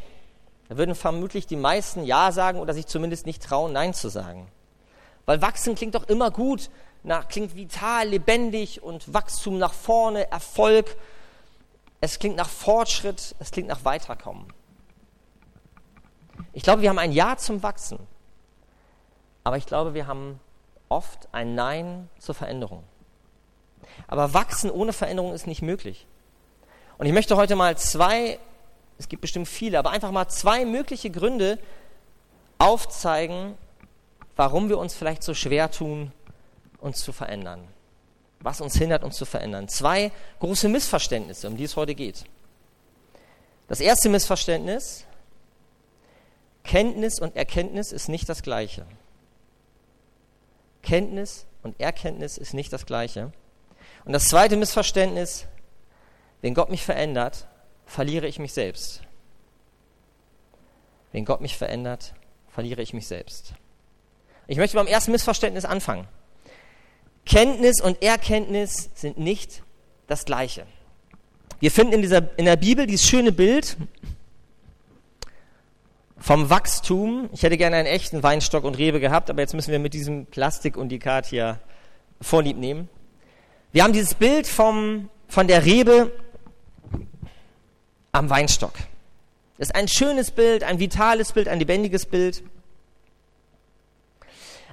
Da 0.69 0.76
würden 0.76 0.94
vermutlich 0.94 1.46
die 1.46 1.56
meisten 1.56 2.04
Ja 2.04 2.31
sagen 2.31 2.60
oder 2.60 2.75
sich 2.75 2.87
zumindest 2.87 3.26
nicht 3.26 3.42
trauen, 3.42 3.72
Nein 3.72 3.94
zu 3.94 4.08
sagen. 4.08 4.46
Weil 5.26 5.42
wachsen 5.42 5.75
klingt 5.75 5.94
doch 5.94 6.08
immer 6.08 6.31
gut, 6.31 6.70
nach, 7.02 7.28
klingt 7.28 7.54
vital, 7.56 8.08
lebendig 8.08 8.82
und 8.82 9.12
Wachstum 9.12 9.58
nach 9.58 9.72
vorne, 9.72 10.31
Erfolg. 10.31 10.96
Es 12.00 12.19
klingt 12.19 12.37
nach 12.37 12.48
Fortschritt, 12.48 13.34
es 13.38 13.50
klingt 13.50 13.69
nach 13.69 13.84
Weiterkommen. 13.84 14.52
Ich 16.52 16.62
glaube, 16.62 16.82
wir 16.82 16.90
haben 16.90 16.98
ein 16.98 17.12
Ja 17.12 17.37
zum 17.37 17.62
Wachsen, 17.62 17.98
aber 19.44 19.56
ich 19.56 19.66
glaube, 19.66 19.94
wir 19.94 20.06
haben 20.06 20.40
oft 20.88 21.28
ein 21.32 21.54
Nein 21.54 22.08
zur 22.19 22.34
Veränderung. 22.34 22.84
Aber 24.06 24.34
Wachsen 24.34 24.70
ohne 24.70 24.92
Veränderung 24.92 25.32
ist 25.32 25.46
nicht 25.46 25.62
möglich. 25.62 26.06
Und 26.98 27.06
ich 27.06 27.12
möchte 27.12 27.37
heute 27.37 27.56
mal 27.56 27.76
zwei, 27.78 28.38
es 28.98 29.08
gibt 29.08 29.22
bestimmt 29.22 29.48
viele, 29.48 29.78
aber 29.78 29.90
einfach 29.90 30.10
mal 30.10 30.28
zwei 30.28 30.64
mögliche 30.64 31.10
Gründe 31.10 31.58
aufzeigen, 32.58 33.54
warum 34.37 34.69
wir 34.69 34.78
uns 34.78 34.94
vielleicht 34.94 35.22
so 35.22 35.34
schwer 35.34 35.70
tun, 35.70 36.12
uns 36.81 37.02
zu 37.02 37.12
verändern 37.12 37.69
was 38.40 38.60
uns 38.60 38.76
hindert, 38.76 39.04
uns 39.04 39.16
zu 39.16 39.25
verändern. 39.25 39.69
Zwei 39.69 40.10
große 40.40 40.69
Missverständnisse, 40.69 41.46
um 41.46 41.56
die 41.56 41.64
es 41.64 41.76
heute 41.76 41.94
geht. 41.94 42.25
Das 43.69 43.81
erste 43.81 44.08
Missverständnis, 44.08 45.04
Kenntnis 46.64 47.20
und 47.20 47.37
Erkenntnis 47.37 47.92
ist 47.92 48.08
nicht 48.08 48.28
das 48.28 48.42
gleiche. 48.42 48.87
Kenntnis 50.82 51.47
und 51.62 51.78
Erkenntnis 51.78 52.38
ist 52.38 52.54
nicht 52.54 52.73
das 52.73 52.87
gleiche. 52.87 53.32
Und 54.04 54.12
das 54.12 54.28
zweite 54.28 54.57
Missverständnis, 54.57 55.47
wenn 56.40 56.54
Gott 56.54 56.71
mich 56.71 56.85
verändert, 56.85 57.47
verliere 57.87 58.26
ich 58.26 58.38
mich 58.38 58.52
selbst. 58.52 59.02
Wenn 61.12 61.25
Gott 61.25 61.40
mich 61.40 61.57
verändert, 61.57 62.14
verliere 62.49 62.83
ich 62.83 62.95
mich 62.95 63.07
selbst. 63.07 63.52
Ich 64.47 64.57
möchte 64.57 64.76
beim 64.76 64.87
ersten 64.87 65.12
Missverständnis 65.12 65.64
anfangen. 65.64 66.07
Kenntnis 67.26 67.80
und 67.80 68.02
Erkenntnis 68.02 68.90
sind 68.95 69.19
nicht 69.19 69.62
das 70.07 70.25
Gleiche. 70.25 70.66
Wir 71.61 71.71
finden 71.71 71.95
in, 71.95 72.02
dieser, 72.02 72.37
in 72.38 72.47
der 72.47 72.57
Bibel 72.57 72.87
dieses 72.87 73.07
schöne 73.07 73.33
Bild 73.33 73.76
vom 76.16 76.50
Wachstum. 76.50 77.28
Ich 77.33 77.42
hätte 77.42 77.57
gerne 77.57 77.76
einen 77.76 77.87
echten 77.87 78.23
Weinstock 78.23 78.64
und 78.64 78.78
Rebe 78.78 79.00
gehabt, 79.00 79.30
aber 79.30 79.40
jetzt 79.40 79.54
müssen 79.54 79.73
wir 79.73 79.78
mit 79.78 79.95
diesem 79.95 80.26
Plastikundikat 80.26 81.26
hier 81.26 81.59
vorlieb 82.21 82.57
nehmen. 82.57 82.88
Wir 83.73 83.85
haben 83.85 83.93
dieses 83.93 84.15
Bild 84.15 84.49
vom, 84.49 85.09
von 85.29 85.47
der 85.47 85.65
Rebe 85.65 86.11
am 88.11 88.29
Weinstock. 88.29 88.73
Das 89.59 89.69
ist 89.69 89.75
ein 89.77 89.87
schönes 89.87 90.33
Bild, 90.33 90.65
ein 90.65 90.81
vitales 90.81 91.33
Bild, 91.33 91.47
ein 91.47 91.61
lebendiges 91.61 92.07
Bild. 92.07 92.43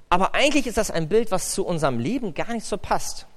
Aber 0.10 0.34
eigentlich 0.34 0.66
ist 0.66 0.77
das 0.77 0.89
ein 0.89 1.10
Bild, 1.10 1.30
was 1.30 1.51
zu 1.51 1.63
unserem 1.63 2.00
Leben 2.00 2.34
gar 2.34 2.51
nicht 2.54 2.66
so 2.66 2.77
passt. 2.77 3.27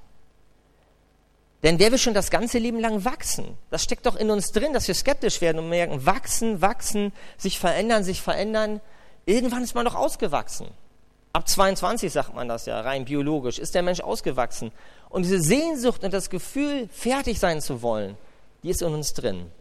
Denn 1.61 1.77
wer 1.77 1.91
will 1.91 1.99
schon 1.99 2.15
das 2.15 2.31
ganze 2.31 2.57
Leben 2.57 2.79
lang 2.79 3.05
wachsen? 3.05 3.55
Das 3.69 3.83
steckt 3.83 4.07
doch 4.07 4.15
in 4.15 4.31
uns 4.31 4.51
drin, 4.51 4.73
dass 4.73 4.87
wir 4.87 4.95
skeptisch 4.95 5.41
werden 5.41 5.59
und 5.59 5.69
merken, 5.69 6.07
wachsen, 6.07 6.61
wachsen, 6.61 7.13
sich 7.37 7.59
verändern, 7.59 8.03
sich 8.03 8.21
verändern. 8.21 8.81
Irgendwann 9.27 9.63
ist 9.63 9.75
man 9.75 9.85
doch 9.85 9.93
ausgewachsen. 9.93 10.69
Ab 11.33 11.47
22 11.47 12.11
sagt 12.11 12.33
man 12.33 12.47
das 12.47 12.65
ja, 12.65 12.81
rein 12.81 13.05
biologisch, 13.05 13.59
ist 13.59 13.75
der 13.75 13.83
Mensch 13.83 14.01
ausgewachsen. 14.01 14.71
Und 15.11 15.23
diese 15.23 15.41
Sehnsucht 15.41 16.03
und 16.03 16.13
das 16.13 16.29
Gefühl, 16.29 16.87
fertig 16.91 17.39
sein 17.39 17.61
zu 17.61 17.81
wollen, 17.81 18.17
die 18.63 18.69
ist 18.69 18.81
in 18.81 18.93
uns 18.93 19.13
drin. 19.13 19.51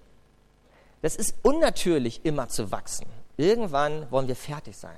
Das 1.02 1.16
ist 1.16 1.34
unnatürlich, 1.42 2.20
immer 2.24 2.48
zu 2.48 2.70
wachsen. 2.70 3.06
Irgendwann 3.36 4.10
wollen 4.10 4.28
wir 4.28 4.36
fertig 4.36 4.76
sein. 4.76 4.96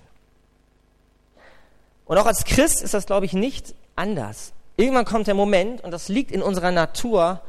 Und 2.04 2.18
auch 2.18 2.26
als 2.26 2.44
Christ 2.44 2.82
ist 2.82 2.92
das, 2.92 3.06
glaube 3.06 3.24
ich, 3.24 3.32
nicht 3.32 3.74
anders. 3.96 4.52
Irgendwann 4.76 5.04
kommt 5.04 5.26
der 5.26 5.34
Moment, 5.34 5.82
und 5.82 5.90
das 5.90 6.08
liegt 6.08 6.30
in 6.30 6.42
unserer 6.42 6.72
Natur, 6.72 7.40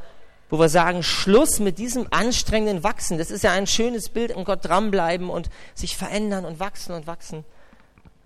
wo 0.48 0.58
wir 0.58 0.68
sagen, 0.68 1.02
Schluss 1.02 1.58
mit 1.58 1.78
diesem 1.78 2.06
anstrengenden 2.10 2.84
Wachsen. 2.84 3.18
Das 3.18 3.30
ist 3.30 3.42
ja 3.42 3.52
ein 3.52 3.66
schönes 3.66 4.08
Bild, 4.08 4.34
um 4.34 4.44
Gott 4.44 4.60
dranbleiben 4.62 5.28
und 5.28 5.50
sich 5.74 5.96
verändern 5.96 6.44
und 6.44 6.60
wachsen 6.60 6.94
und 6.94 7.06
wachsen. 7.06 7.44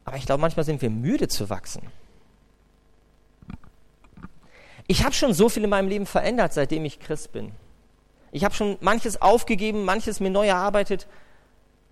Aber 0.04 0.16
ich 0.16 0.26
glaube, 0.26 0.40
manchmal 0.40 0.64
sind 0.64 0.82
wir 0.82 0.90
müde 0.90 1.28
zu 1.28 1.48
wachsen. 1.50 1.82
Ich 4.88 5.04
habe 5.04 5.14
schon 5.14 5.34
so 5.34 5.48
viel 5.48 5.62
in 5.64 5.70
meinem 5.70 5.88
Leben 5.88 6.06
verändert, 6.06 6.54
seitdem 6.54 6.84
ich 6.86 6.98
Christ 6.98 7.30
bin. 7.30 7.52
Ich 8.32 8.42
habe 8.42 8.54
schon 8.54 8.78
manches 8.80 9.20
aufgegeben, 9.20 9.84
manches 9.84 10.18
mir 10.18 10.30
neu 10.30 10.48
erarbeitet. 10.48 11.06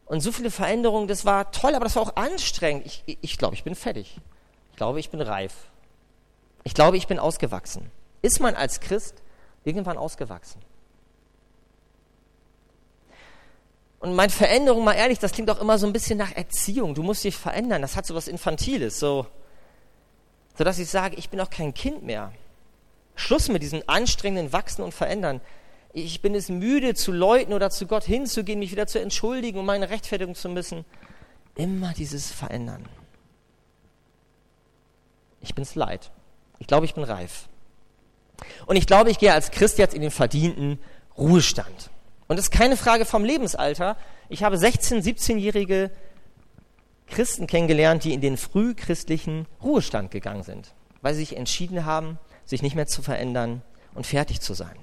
Und 0.07 0.21
so 0.21 0.33
viele 0.33 0.51
Veränderungen, 0.51 1.07
das 1.07 1.27
war 1.27 1.53
toll, 1.53 1.75
aber 1.75 1.85
das 1.85 1.95
war 1.97 2.03
auch 2.03 2.17
anstrengend. 2.17 2.87
Ich, 2.87 3.19
ich, 3.21 3.39
glaube, 3.39 3.55
ich 3.55 3.65
bin 3.65 3.75
fertig. 3.75 4.19
Ich 4.71 4.77
glaube, 4.77 4.99
ich 4.99 5.11
bin 5.11 5.21
reif. 5.21 5.53
Ich 6.65 6.73
glaube, 6.73 6.97
ich 6.97 7.07
bin 7.07 7.19
ausgewachsen. 7.19 7.91
Ist 8.23 8.41
man 8.41 8.55
als 8.55 8.81
Christ 8.81 9.23
irgendwann 9.65 9.99
ausgewachsen? 9.99 10.63
Und 14.01 14.15
meine 14.15 14.33
Veränderung, 14.33 14.85
mal 14.85 14.95
ehrlich, 14.95 15.19
das 15.19 15.33
klingt 15.33 15.51
auch 15.51 15.61
immer 15.61 15.79
so 15.79 15.87
ein 15.87 15.93
bisschen 15.93 16.17
nach 16.17 16.33
Erziehung. 16.33 16.95
Du 16.95 17.03
musst 17.03 17.25
dich 17.25 17.37
verändern. 17.37 17.83
Das 17.83 17.95
hat 17.95 18.07
so 18.07 18.15
was 18.15 18.27
Infantiles, 18.27 18.99
so, 18.99 19.27
so 20.57 20.65
dass 20.65 20.79
ich 20.79 20.89
sage, 20.89 21.17
ich 21.17 21.29
bin 21.29 21.41
auch 21.41 21.51
kein 21.51 21.75
Kind 21.75 22.03
mehr. 22.03 22.33
Schluss 23.17 23.49
mit 23.49 23.63
diesem 23.63 23.83
anstrengenden 23.87 24.53
Wachsen 24.53 24.83
und 24.83 24.95
Verändern. 24.95 25.41
Ich 25.93 26.21
bin 26.21 26.35
es 26.35 26.49
müde 26.49 26.95
zu 26.95 27.11
läuten 27.11 27.55
oder 27.55 27.71
zu 27.71 27.87
Gott 27.87 28.05
hinzugehen, 28.05 28.59
mich 28.59 28.71
wieder 28.71 28.87
zu 28.87 29.01
entschuldigen, 29.01 29.59
um 29.59 29.67
meine 29.67 29.89
Rechtfertigung 29.89 30.35
zu 30.35 30.49
müssen. 30.49 30.85
Immer 31.57 31.95
dieses 31.95 32.31
Verändern. 32.31 32.85
Ich 35.41 35.55
bin 35.55 35.63
es 35.63 35.75
leid. 35.75 36.11
Ich 36.59 36.67
glaube, 36.67 36.85
ich 36.85 36.95
bin 36.95 37.05
reif. 37.05 37.49
Und 38.67 38.77
ich 38.77 38.87
glaube, 38.87 39.11
ich 39.11 39.19
gehe 39.19 39.33
als 39.33 39.51
Christ 39.51 39.79
jetzt 39.79 39.95
in 39.95 40.03
den 40.03 40.11
verdienten 40.11 40.79
Ruhestand. 41.17 41.91
Und 42.29 42.37
das 42.37 42.47
ist 42.47 42.51
keine 42.51 42.77
Frage 42.77 43.07
vom 43.07 43.25
Lebensalter. 43.25 43.97
Ich 44.29 44.43
habe 44.43 44.57
16-, 44.57 45.03
17-jährige 45.03 45.91
Christen 47.07 47.47
kennengelernt, 47.47 48.05
die 48.05 48.13
in 48.13 48.21
den 48.21 48.37
frühchristlichen 48.37 49.47
Ruhestand 49.63 50.11
gegangen 50.11 50.43
sind, 50.43 50.75
weil 51.03 51.15
sie 51.15 51.21
sich 51.21 51.37
entschieden 51.37 51.85
haben, 51.85 52.19
sich 52.47 52.63
nicht 52.63 52.75
mehr 52.75 52.87
zu 52.87 53.03
verändern 53.03 53.63
und 53.95 54.07
fertig 54.07 54.41
zu 54.41 54.55
sein. 54.55 54.77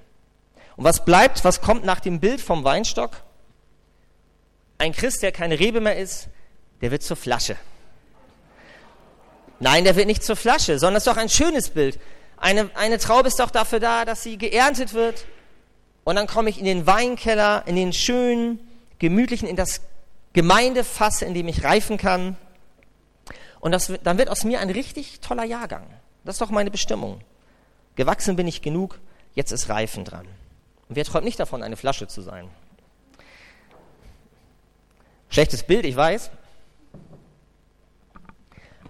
Und 0.76 0.84
was 0.84 1.06
bleibt, 1.06 1.44
was 1.44 1.62
kommt 1.62 1.86
nach 1.86 2.00
dem 2.00 2.20
Bild 2.20 2.42
vom 2.42 2.64
Weinstock? 2.64 3.24
Ein 4.78 4.92
Christ, 4.92 5.24
der 5.24 5.32
keine 5.32 5.60
Rebe 5.60 5.82
mehr 5.82 5.98
ist, 5.98 6.28
der 6.82 6.92
wird 6.92 7.04
zur 7.04 7.18
Flasche. 7.18 7.56
Nein, 9.60 9.86
der 9.86 9.96
wird 9.96 10.08
nicht 10.08 10.24
zur 10.24 10.36
Flasche, 10.36 10.78
sondern 10.78 10.98
es 10.98 11.08
ist 11.08 11.14
doch 11.14 11.18
ein 11.18 11.30
schönes 11.30 11.70
Bild. 11.70 12.00
Eine, 12.38 12.70
eine 12.76 12.98
Traube 12.98 13.30
ist 13.30 13.40
doch 13.40 13.52
dafür 13.52 13.80
da, 13.80 14.04
dass 14.04 14.24
sie 14.24 14.38
geerntet 14.38 14.94
wird. 14.94 15.26
Und 16.04 16.16
dann 16.16 16.28
komme 16.28 16.50
ich 16.50 16.60
in 16.60 16.66
den 16.66 16.86
Weinkeller, 16.86 17.64
in 17.66 17.78
den 17.78 17.94
schönen, 17.94 18.60
gemütlichen, 19.00 19.48
in 19.48 19.56
das 19.56 19.82
Gemeindefass, 20.34 21.22
in 21.22 21.34
dem 21.34 21.48
ich 21.48 21.64
reifen 21.64 21.98
kann. 21.98 22.36
Und 23.62 23.72
das, 23.72 23.94
dann 24.04 24.18
wird 24.18 24.28
aus 24.28 24.44
mir 24.44 24.60
ein 24.60 24.70
richtig 24.70 25.22
toller 25.22 25.46
Jahrgang. 25.46 25.86
Das 26.26 26.36
ist 26.36 26.42
doch 26.42 26.50
meine 26.50 26.72
Bestimmung. 26.72 27.22
Gewachsen 27.96 28.36
bin 28.36 28.48
ich 28.48 28.62
genug, 28.62 29.00
jetzt 29.36 29.52
ist 29.52 29.70
Reifen 29.70 30.06
dran. 30.06 30.28
Und 30.90 30.96
wer 30.96 31.06
träumt 31.06 31.26
nicht 31.26 31.40
davon, 31.40 31.64
eine 31.64 31.78
Flasche 31.78 32.08
zu 32.08 32.22
sein? 32.22 32.50
Schlechtes 35.30 35.64
Bild, 35.64 35.86
ich 35.86 35.96
weiß. 35.96 36.30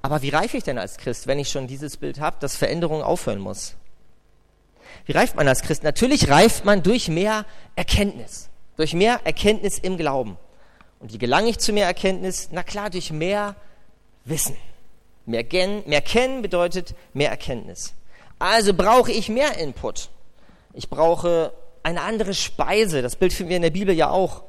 Aber 0.01 0.21
wie 0.21 0.29
reife 0.29 0.57
ich 0.57 0.63
denn 0.63 0.77
als 0.77 0.97
Christ, 0.97 1.27
wenn 1.27 1.39
ich 1.39 1.49
schon 1.49 1.67
dieses 1.67 1.95
Bild 1.95 2.19
habe, 2.19 2.37
dass 2.41 2.57
Veränderung 2.57 3.01
aufhören 3.01 3.39
muss? 3.39 3.75
Wie 5.05 5.13
reift 5.13 5.35
man 5.35 5.47
als 5.47 5.61
Christ? 5.61 5.83
Natürlich 5.83 6.29
reift 6.29 6.65
man 6.65 6.83
durch 6.83 7.07
mehr 7.07 7.45
Erkenntnis. 7.75 8.49
Durch 8.75 8.93
mehr 8.93 9.21
Erkenntnis 9.23 9.79
im 9.79 9.97
Glauben. 9.97 10.37
Und 10.99 11.13
wie 11.13 11.17
gelange 11.17 11.49
ich 11.49 11.59
zu 11.59 11.71
mehr 11.71 11.85
Erkenntnis? 11.85 12.49
Na 12.51 12.63
klar, 12.63 12.89
durch 12.89 13.11
mehr 13.11 13.55
Wissen. 14.25 14.57
Mehr, 15.25 15.43
gen, 15.43 15.83
mehr 15.85 16.01
kennen 16.01 16.41
bedeutet 16.41 16.95
mehr 17.13 17.29
Erkenntnis. 17.29 17.93
Also 18.43 18.73
brauche 18.73 19.09
ich 19.09 19.29
mehr 19.29 19.57
Input. 19.57 20.09
Ich 20.73 20.89
brauche 20.89 21.53
eine 21.81 22.01
andere 22.01 22.33
Speise. 22.33 23.01
Das 23.01 23.15
Bild 23.15 23.31
finden 23.31 23.51
wir 23.51 23.55
in 23.55 23.61
der 23.61 23.69
Bibel 23.69 23.95
ja 23.95 24.09
auch. 24.09 24.43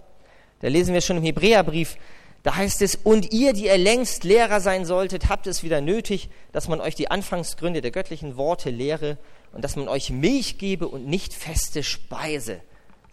Da 0.58 0.66
lesen 0.66 0.94
wir 0.94 1.00
schon 1.00 1.18
im 1.18 1.22
Hebräerbrief. 1.22 1.96
Da 2.42 2.56
heißt 2.56 2.82
es, 2.82 2.96
und 2.96 3.32
ihr, 3.32 3.52
die 3.52 3.66
ihr 3.66 3.78
längst 3.78 4.24
Lehrer 4.24 4.60
sein 4.60 4.84
solltet, 4.84 5.28
habt 5.28 5.46
es 5.46 5.62
wieder 5.62 5.80
nötig, 5.80 6.28
dass 6.50 6.66
man 6.66 6.80
euch 6.80 6.96
die 6.96 7.08
Anfangsgründe 7.08 7.82
der 7.82 7.92
göttlichen 7.92 8.36
Worte 8.36 8.70
lehre 8.70 9.16
und 9.52 9.62
dass 9.62 9.76
man 9.76 9.86
euch 9.86 10.10
Milch 10.10 10.58
gebe 10.58 10.88
und 10.88 11.06
nicht 11.06 11.32
feste 11.32 11.84
Speise. 11.84 12.62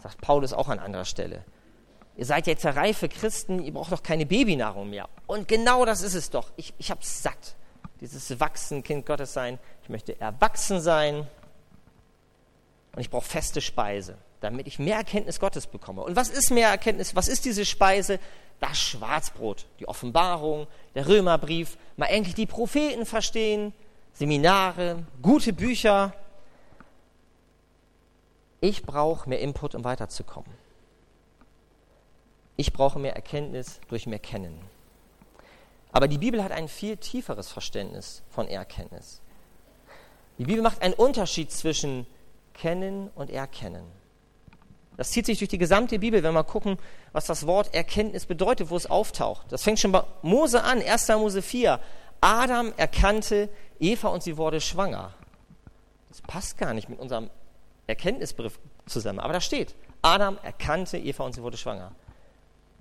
sagt 0.02 0.20
Paulus 0.20 0.52
auch 0.52 0.68
an 0.68 0.80
anderer 0.80 1.06
Stelle. 1.06 1.46
Ihr 2.18 2.26
seid 2.26 2.48
jetzt 2.48 2.66
reife 2.66 3.08
Christen, 3.08 3.62
ihr 3.62 3.72
braucht 3.72 3.92
doch 3.92 4.02
keine 4.02 4.26
Babynahrung 4.26 4.90
mehr. 4.90 5.10
Und 5.28 5.48
genau 5.48 5.86
das 5.86 6.02
ist 6.02 6.16
es 6.16 6.32
doch. 6.32 6.52
Ich, 6.56 6.74
ich 6.80 6.90
habe 6.90 7.02
satt. 7.04 7.56
Dieses 8.02 8.40
Wachsen, 8.40 8.84
Kind 8.84 9.06
Gottes 9.06 9.34
sein. 9.34 9.60
Ich 9.84 9.90
möchte 9.90 10.20
erwachsen 10.20 10.82
sein. 10.82 11.28
Und 12.94 13.00
ich 13.00 13.10
brauche 13.10 13.26
feste 13.26 13.62
Speise, 13.62 14.18
damit 14.42 14.68
ich 14.68 14.80
mehr 14.80 14.98
Erkenntnis 14.98 15.40
Gottes 15.40 15.68
bekomme. 15.68 16.02
Und 16.02 16.16
was 16.16 16.30
ist 16.30 16.52
mehr 16.52 16.70
Erkenntnis? 16.70 17.16
Was 17.16 17.28
ist 17.28 17.46
diese 17.46 17.64
Speise? 17.64 18.20
Das 18.60 18.78
Schwarzbrot, 18.80 19.66
die 19.80 19.88
Offenbarung, 19.88 20.68
der 20.94 21.08
Römerbrief, 21.08 21.78
mal 21.96 22.08
endlich 22.08 22.36
die 22.36 22.46
Propheten 22.46 23.06
verstehen, 23.06 23.74
Seminare, 24.14 25.04
gute 25.22 25.54
Bücher. 25.54 26.14
Ich 28.60 28.84
brauche 28.84 29.28
mehr 29.30 29.40
Input, 29.40 29.74
um 29.74 29.84
weiterzukommen. 29.84 30.52
Ich 32.58 32.74
brauche 32.74 33.00
mehr 33.00 33.16
Erkenntnis 33.16 33.80
durch 33.88 34.06
mehr 34.06 34.20
Kennen. 34.20 34.60
Aber 35.92 36.08
die 36.08 36.18
Bibel 36.18 36.44
hat 36.44 36.52
ein 36.52 36.68
viel 36.68 36.98
tieferes 36.98 37.52
Verständnis 37.52 38.24
von 38.30 38.48
Erkenntnis. 38.48 39.22
Die 40.38 40.46
Bibel 40.46 40.62
macht 40.62 40.82
einen 40.82 40.94
Unterschied 40.94 41.52
zwischen 41.52 42.08
Kennen 42.54 43.10
und 43.16 43.30
Erkennen. 43.30 43.84
Das 44.98 45.12
zieht 45.12 45.26
sich 45.26 45.40
durch 45.40 45.50
die 45.50 45.58
gesamte 45.58 46.00
Bibel, 46.00 46.22
wenn 46.24 46.34
wir 46.34 46.44
gucken, 46.44 46.78
was 47.12 47.26
das 47.26 47.48
Wort 47.48 47.74
Erkenntnis 47.74 48.26
bedeutet, 48.26 48.70
wo 48.70 48.76
es 48.76 48.90
auftaucht. 48.90 49.52
Das 49.52 49.64
fängt 49.64 49.80
schon 49.80 49.92
bei 49.92 50.04
Mose 50.22 50.64
an, 50.64 50.82
1. 50.82 51.08
Mose 51.10 51.42
4. 51.42 51.80
Adam 52.22 52.74
erkannte 52.78 53.50
Eva 53.80 54.10
und 54.10 54.22
sie 54.22 54.38
wurde 54.38 54.62
schwanger. 54.62 55.14
Das 56.10 56.22
passt 56.22 56.58
gar 56.58 56.74
nicht 56.74 56.88
mit 56.88 57.00
unserem 57.00 57.30
Erkenntnisbegriff 57.88 58.60
zusammen, 58.86 59.20
aber 59.20 59.34
da 59.34 59.42
steht, 59.42 59.76
Adam 60.02 60.38
erkannte 60.44 60.98
Eva 60.98 61.24
und 61.24 61.34
sie 61.34 61.42
wurde 61.42 61.58
schwanger. 61.58 61.94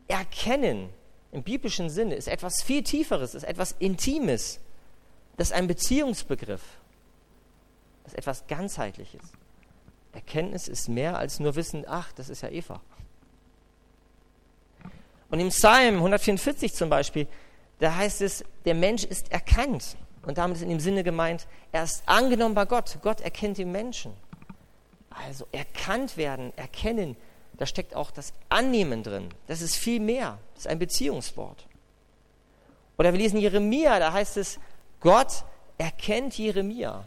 Erkennen 0.09 0.91
im 1.33 1.43
biblischen 1.43 1.91
Sinne 1.91 2.15
ist 2.15 2.29
etwas 2.29 2.63
viel 2.63 2.83
Tieferes, 2.83 3.35
ist 3.35 3.45
etwas 3.45 3.73
Intimes. 3.79 4.59
Das 5.37 5.49
ist 5.49 5.53
ein 5.53 5.67
Beziehungsbegriff. 5.67 6.63
Das 8.05 8.13
ist 8.13 8.19
etwas 8.19 8.47
Ganzheitliches. 8.47 9.23
Erkenntnis 10.13 10.67
ist 10.67 10.89
mehr 10.89 11.17
als 11.19 11.39
nur 11.39 11.55
Wissen, 11.55 11.85
ach, 11.87 12.13
das 12.13 12.29
ist 12.29 12.43
ja 12.43 12.49
Eva. 12.49 12.81
Und 15.31 15.39
im 15.39 15.51
Psalm 15.51 15.97
144 15.97 16.75
zum 16.75 16.91
Beispiel, 16.91 17.29
da 17.79 17.95
heißt 17.95 18.21
es, 18.23 18.45
der 18.65 18.75
Mensch 18.75 19.05
ist 19.05 19.31
erkannt. 19.31 19.97
Und 20.23 20.39
damit 20.39 20.57
ist 20.57 20.63
in 20.63 20.69
dem 20.69 20.81
Sinne 20.81 21.05
gemeint, 21.05 21.47
er 21.73 21.85
ist 21.85 22.03
angenommen 22.07 22.55
bei 22.55 22.67
Gott. 22.67 22.99
Gott 23.03 23.21
erkennt 23.21 23.59
den 23.59 23.71
Menschen. 23.71 24.13
Also 25.09 25.47
erkannt 25.53 26.17
werden, 26.17 26.53
erkennen, 26.57 27.17
da 27.61 27.67
steckt 27.67 27.95
auch 27.95 28.11
das 28.11 28.33
Annehmen 28.49 29.03
drin. 29.03 29.29
Das 29.47 29.61
ist 29.61 29.77
viel 29.77 30.01
mehr. 30.01 30.39
Das 30.55 30.65
ist 30.65 30.67
ein 30.71 30.79
Beziehungswort. 30.79 31.67
Oder 32.97 33.13
wir 33.13 33.21
lesen 33.21 33.39
Jeremia, 33.39 33.99
da 33.99 34.15
heißt 34.15 34.39
es, 34.39 34.59
Gott 35.01 35.45
erkennt 35.77 36.39
Jeremia. 36.39 37.07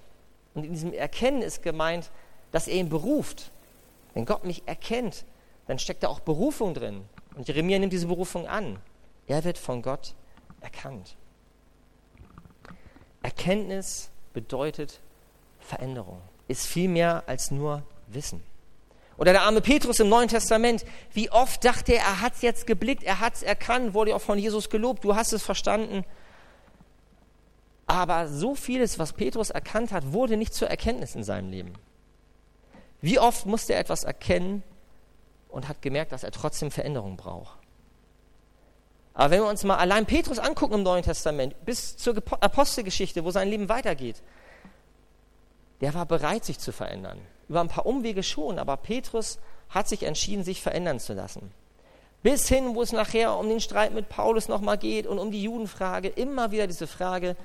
Und 0.53 0.63
in 0.65 0.73
diesem 0.73 0.93
Erkennen 0.93 1.41
ist 1.41 1.63
gemeint, 1.63 2.11
dass 2.51 2.67
er 2.67 2.75
ihn 2.75 2.89
beruft. 2.89 3.49
Wenn 4.13 4.25
Gott 4.27 4.45
mich 4.45 4.61
erkennt, 4.67 5.25
dann 5.65 5.79
steckt 5.79 6.03
da 6.03 6.07
auch 6.09 6.19
Berufung 6.19 6.75
drin. 6.75 7.03
Und 7.33 7.47
Jeremia 7.47 7.79
nimmt 7.79 7.93
diese 7.93 8.05
Berufung 8.05 8.45
an. 8.45 8.77
Er 9.25 9.43
wird 9.45 9.57
von 9.57 9.81
Gott 9.81 10.13
erkannt. 10.61 11.15
Erkenntnis 13.23 14.11
bedeutet 14.33 14.99
Veränderung, 15.57 16.21
ist 16.47 16.67
viel 16.67 16.89
mehr 16.89 17.23
als 17.25 17.49
nur 17.49 17.81
Wissen. 18.05 18.43
Oder 19.17 19.31
der 19.31 19.43
arme 19.43 19.61
Petrus 19.61 19.99
im 19.99 20.09
Neuen 20.09 20.27
Testament, 20.27 20.85
wie 21.11 21.29
oft 21.29 21.63
dachte 21.63 21.93
er, 21.93 22.01
er 22.01 22.21
hat 22.21 22.33
es 22.33 22.41
jetzt 22.41 22.65
geblickt, 22.65 23.03
er 23.03 23.19
hat 23.19 23.35
es 23.35 23.43
erkannt, 23.43 23.93
wurde 23.93 24.15
auch 24.15 24.21
von 24.21 24.39
Jesus 24.39 24.69
gelobt, 24.69 25.03
du 25.03 25.15
hast 25.15 25.33
es 25.33 25.43
verstanden. 25.43 26.03
Aber 27.85 28.27
so 28.27 28.55
vieles, 28.55 28.97
was 28.97 29.13
Petrus 29.13 29.49
erkannt 29.49 29.91
hat, 29.91 30.13
wurde 30.13 30.37
nicht 30.37 30.53
zur 30.53 30.69
Erkenntnis 30.69 31.15
in 31.15 31.23
seinem 31.23 31.51
Leben. 31.51 31.73
Wie 33.01 33.19
oft 33.19 33.45
musste 33.45 33.73
er 33.73 33.79
etwas 33.79 34.03
erkennen 34.03 34.63
und 35.49 35.67
hat 35.67 35.81
gemerkt, 35.81 36.11
dass 36.11 36.23
er 36.23 36.31
trotzdem 36.31 36.71
Veränderung 36.71 37.17
braucht. 37.17 37.57
Aber 39.13 39.29
wenn 39.29 39.41
wir 39.41 39.49
uns 39.49 39.63
mal 39.63 39.77
allein 39.77 40.05
Petrus 40.07 40.39
angucken 40.39 40.73
im 40.75 40.83
Neuen 40.83 41.03
Testament, 41.03 41.53
bis 41.65 41.97
zur 41.97 42.15
Apostelgeschichte, 42.39 43.23
wo 43.23 43.29
sein 43.29 43.47
Leben 43.47 43.69
weitergeht, 43.69 44.23
der 45.81 45.93
war 45.93 46.05
bereit, 46.05 46.45
sich 46.45 46.57
zu 46.57 46.71
verändern. 46.71 47.19
Über 47.49 47.61
ein 47.61 47.67
paar 47.67 47.85
Umwege 47.85 48.23
schon, 48.23 48.59
aber 48.59 48.77
Petrus 48.77 49.39
hat 49.69 49.87
sich 49.87 50.03
entschieden, 50.03 50.43
sich 50.43 50.61
verändern 50.61 50.99
zu 50.99 51.13
lassen. 51.13 51.51
Bis 52.21 52.47
hin, 52.47 52.75
wo 52.75 52.81
es 52.81 52.93
nachher 52.93 53.37
um 53.37 53.49
den 53.49 53.59
Streit 53.59 53.93
mit 53.93 54.07
Paulus 54.07 54.47
nochmal 54.47 54.77
geht 54.77 55.07
und 55.07 55.19
um 55.19 55.31
die 55.31 55.43
Judenfrage, 55.43 56.07
immer 56.07 56.51
wieder 56.51 56.67
diese 56.67 56.87
Frage, 56.87 57.35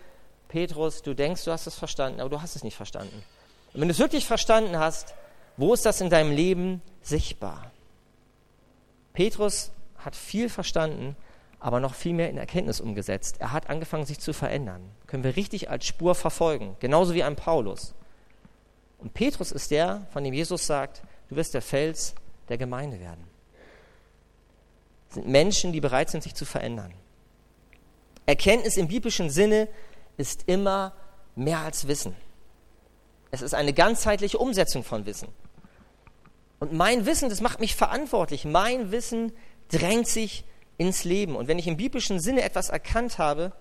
Petrus, 0.46 1.02
du 1.02 1.14
denkst, 1.14 1.44
du 1.44 1.50
hast 1.50 1.66
es 1.66 1.74
verstanden, 1.74 2.20
aber 2.20 2.30
du 2.30 2.40
hast 2.40 2.54
es 2.54 2.62
nicht 2.62 2.76
verstanden. 2.76 3.22
Und 3.74 3.80
wenn 3.80 3.88
du 3.88 3.92
es 3.92 3.98
wirklich 3.98 4.26
verstanden 4.26 4.78
hast, 4.78 5.14
wo 5.56 5.74
ist 5.74 5.84
das 5.84 6.00
in 6.00 6.10
deinem 6.10 6.30
Leben 6.30 6.80
sichtbar? 7.02 7.72
Petrus 9.12 9.72
hat 9.98 10.14
viel 10.14 10.48
verstanden, 10.48 11.16
aber 11.58 11.80
noch 11.80 11.94
viel 11.94 12.14
mehr 12.14 12.30
in 12.30 12.38
Erkenntnis 12.38 12.80
umgesetzt. 12.80 13.36
Er 13.40 13.52
hat 13.52 13.68
angefangen, 13.68 14.06
sich 14.06 14.20
zu 14.20 14.32
verändern. 14.32 14.80
Können 15.08 15.24
wir 15.24 15.34
richtig 15.34 15.70
als 15.70 15.86
Spur 15.86 16.14
verfolgen, 16.14 16.76
genauso 16.78 17.14
wie 17.14 17.24
ein 17.24 17.34
Paulus. 17.34 17.94
Und 18.98 19.14
Petrus 19.14 19.52
ist 19.52 19.70
der, 19.70 20.06
von 20.12 20.24
dem 20.24 20.34
Jesus 20.34 20.66
sagt, 20.66 21.02
du 21.28 21.36
wirst 21.36 21.54
der 21.54 21.62
Fels 21.62 22.14
der 22.48 22.58
Gemeinde 22.58 23.00
werden. 23.00 23.24
Das 25.08 25.14
sind 25.14 25.28
Menschen, 25.28 25.72
die 25.72 25.80
bereit 25.80 26.10
sind, 26.10 26.22
sich 26.22 26.34
zu 26.34 26.44
verändern. 26.44 26.92
Erkenntnis 28.26 28.76
im 28.76 28.88
biblischen 28.88 29.30
Sinne 29.30 29.68
ist 30.16 30.44
immer 30.46 30.92
mehr 31.34 31.60
als 31.60 31.88
Wissen. 31.88 32.14
Es 33.30 33.42
ist 33.42 33.54
eine 33.54 33.72
ganzheitliche 33.72 34.38
Umsetzung 34.38 34.84
von 34.84 35.06
Wissen. 35.06 35.28
Und 36.60 36.72
mein 36.72 37.06
Wissen, 37.06 37.28
das 37.28 37.40
macht 37.40 37.60
mich 37.60 37.76
verantwortlich. 37.76 38.44
Mein 38.44 38.90
Wissen 38.90 39.32
drängt 39.68 40.08
sich 40.08 40.44
ins 40.76 41.04
Leben. 41.04 41.36
Und 41.36 41.48
wenn 41.48 41.58
ich 41.58 41.68
im 41.68 41.76
biblischen 41.76 42.20
Sinne 42.20 42.42
etwas 42.42 42.68
erkannt 42.68 43.18
habe, 43.18 43.52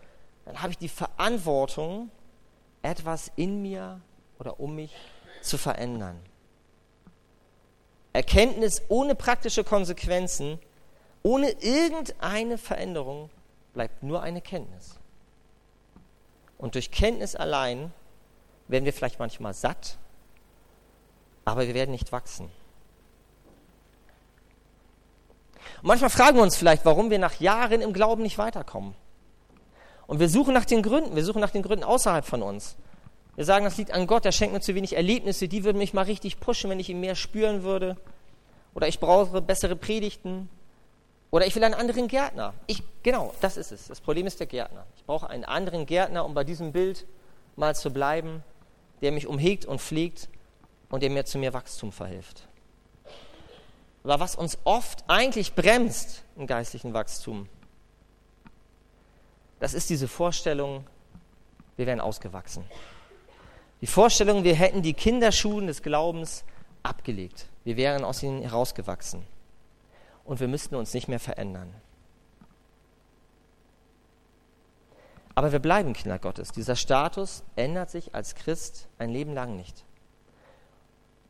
dann 0.45 0.61
habe 0.61 0.71
ich 0.71 0.77
die 0.77 0.89
Verantwortung, 0.89 2.09
etwas 2.81 3.31
in 3.35 3.61
mir 3.61 4.01
oder 4.39 4.59
um 4.59 4.75
mich 4.75 4.93
zu 5.41 5.57
verändern. 5.57 6.19
Erkenntnis 8.13 8.81
ohne 8.87 9.15
praktische 9.15 9.63
Konsequenzen, 9.63 10.59
ohne 11.23 11.49
irgendeine 11.61 12.57
Veränderung, 12.57 13.29
bleibt 13.73 14.01
nur 14.01 14.23
eine 14.23 14.41
Kenntnis. 14.41 14.95
Und 16.57 16.75
durch 16.75 16.89
Kenntnis 16.89 17.35
allein 17.35 17.91
werden 18.67 18.85
wir 18.85 18.93
vielleicht 18.93 19.19
manchmal 19.19 19.53
satt, 19.53 19.97
aber 21.45 21.67
wir 21.67 21.73
werden 21.73 21.91
nicht 21.91 22.11
wachsen. 22.11 22.49
Und 25.81 25.87
manchmal 25.87 26.09
fragen 26.09 26.37
wir 26.37 26.43
uns 26.43 26.57
vielleicht, 26.57 26.85
warum 26.85 27.11
wir 27.11 27.19
nach 27.19 27.39
Jahren 27.39 27.81
im 27.81 27.93
Glauben 27.93 28.23
nicht 28.23 28.37
weiterkommen. 28.37 28.95
Und 30.07 30.19
wir 30.19 30.29
suchen 30.29 30.53
nach 30.53 30.65
den 30.65 30.81
Gründen, 30.81 31.15
wir 31.15 31.23
suchen 31.23 31.41
nach 31.41 31.51
den 31.51 31.61
Gründen 31.61 31.83
außerhalb 31.83 32.25
von 32.25 32.41
uns. 32.41 32.77
Wir 33.37 33.45
sagen, 33.45 33.65
das 33.65 33.77
liegt 33.77 33.91
an 33.91 34.07
Gott, 34.07 34.25
der 34.25 34.31
schenkt 34.31 34.53
mir 34.53 34.61
zu 34.61 34.73
wenig 34.73 34.95
Erlebnisse, 34.95 35.47
die 35.47 35.63
würden 35.63 35.77
mich 35.77 35.93
mal 35.93 36.01
richtig 36.01 36.39
pushen, 36.39 36.71
wenn 36.71 36.79
ich 36.79 36.89
ihn 36.89 36.99
mehr 36.99 37.13
spüren 37.13 37.61
würde. 37.61 37.95
Oder 38.73 38.87
ich 38.87 38.99
brauche 38.99 39.41
bessere 39.41 39.75
Predigten. 39.75 40.49
Oder 41.29 41.45
ich 41.45 41.55
will 41.55 41.63
einen 41.63 41.75
anderen 41.75 42.07
Gärtner. 42.07 42.55
Ich, 42.65 42.81
genau, 43.03 43.35
das 43.39 43.55
ist 43.55 43.71
es. 43.71 43.89
Das 43.89 44.01
Problem 44.01 44.25
ist 44.25 44.39
der 44.39 44.47
Gärtner. 44.47 44.87
Ich 44.95 45.03
brauche 45.05 45.29
einen 45.29 45.45
anderen 45.45 45.85
Gärtner, 45.85 46.25
um 46.25 46.33
bei 46.33 46.43
diesem 46.43 46.71
Bild 46.71 47.05
mal 47.55 47.75
zu 47.75 47.91
bleiben, 47.91 48.43
der 49.01 49.11
mich 49.11 49.27
umhegt 49.27 49.67
und 49.67 49.81
pflegt 49.81 50.29
und 50.89 51.03
der 51.03 51.11
mir 51.11 51.23
zu 51.25 51.37
mehr 51.37 51.53
Wachstum 51.53 51.91
verhilft. 51.91 52.47
Aber 54.03 54.19
was 54.19 54.35
uns 54.35 54.57
oft 54.63 55.03
eigentlich 55.07 55.53
bremst 55.53 56.23
im 56.37 56.47
geistlichen 56.47 56.95
Wachstum, 56.95 57.47
das 59.59 59.75
ist 59.75 59.91
diese 59.91 60.07
Vorstellung, 60.07 60.87
wir 61.75 61.85
werden 61.85 61.99
ausgewachsen. 61.99 62.63
Die 63.81 63.87
Vorstellung, 63.87 64.43
wir 64.43 64.55
hätten 64.55 64.81
die 64.81 64.93
Kinderschuhen 64.93 65.67
des 65.67 65.83
Glaubens 65.83 66.43
abgelegt. 66.83 67.47
Wir 67.63 67.77
wären 67.77 68.03
aus 68.03 68.23
ihnen 68.23 68.41
herausgewachsen. 68.41 69.23
Und 70.23 70.39
wir 70.39 70.47
müssten 70.47 70.75
uns 70.75 70.93
nicht 70.93 71.07
mehr 71.07 71.19
verändern. 71.19 71.73
Aber 75.35 75.51
wir 75.51 75.59
bleiben 75.59 75.93
Kinder 75.93 76.17
Gottes. 76.17 76.51
Dieser 76.51 76.75
Status 76.75 77.43
ändert 77.55 77.91
sich 77.91 78.15
als 78.15 78.33
Christ 78.33 78.87
ein 78.97 79.11
Leben 79.11 79.33
lang 79.33 79.55
nicht. 79.55 79.85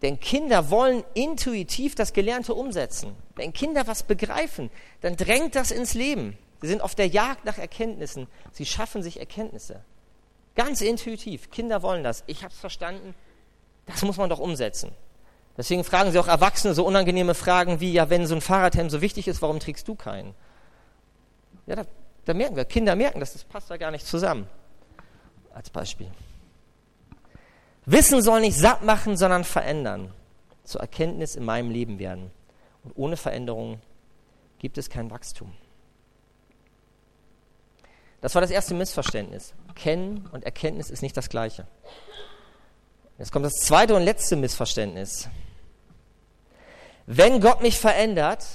Denn 0.02 0.20
Kinder 0.20 0.70
wollen 0.70 1.04
intuitiv 1.14 1.96
das 1.96 2.14
Gelernte 2.14 2.54
umsetzen. 2.54 3.16
Wenn 3.36 3.52
Kinder 3.52 3.88
was 3.88 4.04
begreifen, 4.04 4.70
dann 5.02 5.18
drängt 5.18 5.56
das 5.56 5.72
ins 5.72 5.94
Leben. 5.94 6.38
Sie 6.62 6.68
sind 6.68 6.82
auf 6.82 6.96
der 6.96 7.08
Jagd 7.08 7.46
nach 7.46 7.58
Erkenntnissen. 7.58 8.28
Sie 8.52 8.66
schaffen 8.66 9.04
sich 9.04 9.20
Erkenntnisse. 9.20 9.84
Ganz 10.58 10.82
intuitiv. 10.82 11.52
Kinder 11.52 11.84
wollen 11.84 12.04
das. 12.04 12.24
Ich 12.26 12.44
habe 12.44 12.52
es 12.52 12.60
verstanden. 12.60 13.14
Das 13.86 14.02
muss 14.02 14.18
man 14.18 14.28
doch 14.28 14.40
umsetzen. 14.40 14.92
Deswegen 15.56 15.84
fragen 15.84 16.12
sie 16.12 16.20
auch 16.20 16.28
Erwachsene 16.28 16.74
so 16.74 16.84
unangenehme 16.84 17.36
Fragen 17.36 17.80
wie, 17.80 17.94
ja, 17.94 18.10
wenn 18.10 18.26
so 18.26 18.34
ein 18.34 18.42
Fahrradhelm 18.42 18.90
so 18.90 19.00
wichtig 19.00 19.28
ist, 19.28 19.42
warum 19.42 19.60
trägst 19.60 19.88
du 19.88 19.94
keinen? 19.94 20.34
Ja, 21.68 21.76
da, 21.76 21.86
da 22.26 22.34
merken 22.34 22.56
wir, 22.56 22.66
Kinder 22.66 22.96
merken 22.96 23.20
das, 23.20 23.34
das 23.34 23.44
passt 23.44 23.70
da 23.70 23.78
gar 23.78 23.92
nicht 23.92 24.06
zusammen. 24.06 24.48
Als 25.54 25.70
Beispiel. 25.70 26.12
Wissen 27.86 28.22
soll 28.24 28.42
nicht 28.42 28.58
satt 28.58 28.84
machen, 28.84 29.16
sondern 29.16 29.44
verändern. 29.44 30.12
Zur 30.64 30.82
Erkenntnis 30.82 31.36
in 31.36 31.46
meinem 31.46 31.70
Leben 31.70 32.00
werden. 32.00 32.32
Und 32.84 32.94
ohne 32.96 33.16
Veränderung 33.16 33.80
gibt 34.58 34.80
es 34.80 34.90
kein 34.90 35.12
Wachstum. 35.12 35.54
Das 38.22 38.34
war 38.34 38.42
das 38.42 38.52
erste 38.52 38.74
Missverständnis. 38.74 39.54
Kennen 39.78 40.28
und 40.32 40.44
Erkenntnis 40.44 40.90
ist 40.90 41.02
nicht 41.02 41.16
das 41.16 41.30
Gleiche. 41.30 41.68
Jetzt 43.18 43.32
kommt 43.32 43.46
das 43.46 43.56
zweite 43.56 43.96
und 43.96 44.04
letzte 44.04 44.36
Missverständnis. 44.36 45.30
Wenn 47.06 47.40
Gott 47.40 47.62
mich 47.62 47.80
verändert, 47.80 48.46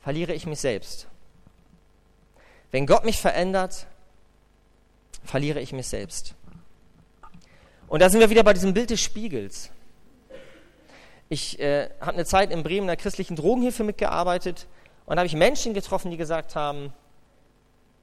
verliere 0.00 0.32
ich 0.32 0.46
mich 0.46 0.60
selbst. 0.60 1.06
Wenn 2.72 2.86
Gott 2.86 3.04
mich 3.04 3.20
verändert, 3.20 3.86
verliere 5.22 5.60
ich 5.60 5.72
mich 5.72 5.86
selbst. 5.86 6.34
Und 7.86 8.00
da 8.00 8.08
sind 8.08 8.20
wir 8.20 8.30
wieder 8.30 8.42
bei 8.42 8.52
diesem 8.52 8.74
Bild 8.74 8.90
des 8.90 9.00
Spiegels. 9.00 9.70
Ich 11.28 11.60
äh, 11.60 11.90
habe 12.00 12.14
eine 12.14 12.24
Zeit 12.24 12.50
in 12.50 12.62
Bremen 12.62 12.82
in 12.82 12.86
der 12.88 12.96
christlichen 12.96 13.36
Drogenhilfe 13.36 13.84
mitgearbeitet 13.84 14.66
und 15.06 15.16
habe 15.18 15.26
ich 15.26 15.34
Menschen 15.34 15.74
getroffen, 15.74 16.10
die 16.10 16.16
gesagt 16.16 16.56
haben, 16.56 16.92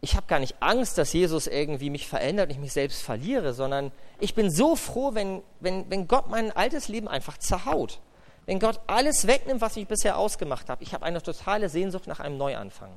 ich 0.02 0.16
habe 0.16 0.28
gar 0.28 0.40
nicht 0.40 0.56
Angst, 0.60 0.98
dass 0.98 1.14
Jesus 1.14 1.48
irgendwie 1.48 1.90
mich 1.90 2.08
verändert 2.08 2.48
und 2.48 2.52
ich 2.52 2.60
mich 2.60 2.74
selbst 2.74 3.02
verliere, 3.02 3.54
sondern 3.54 3.92
ich 4.20 4.36
bin 4.36 4.52
so 4.52 4.76
froh, 4.76 5.16
wenn, 5.16 5.42
wenn, 5.60 5.90
wenn 5.90 6.08
Gott 6.08 6.30
mein 6.30 6.52
altes 6.52 6.88
Leben 6.88 7.08
einfach 7.08 7.38
zerhaut. 7.38 8.00
Wenn 8.46 8.60
Gott 8.60 8.80
alles 8.88 9.28
wegnimmt, 9.28 9.60
was 9.60 9.76
ich 9.76 9.88
bisher 9.88 10.18
ausgemacht 10.18 10.70
habe. 10.70 10.84
Ich 10.84 10.94
habe 10.94 11.04
eine 11.04 11.22
totale 11.22 11.68
Sehnsucht 11.68 12.08
nach 12.08 12.20
einem 12.20 12.38
Neuanfang. 12.38 12.92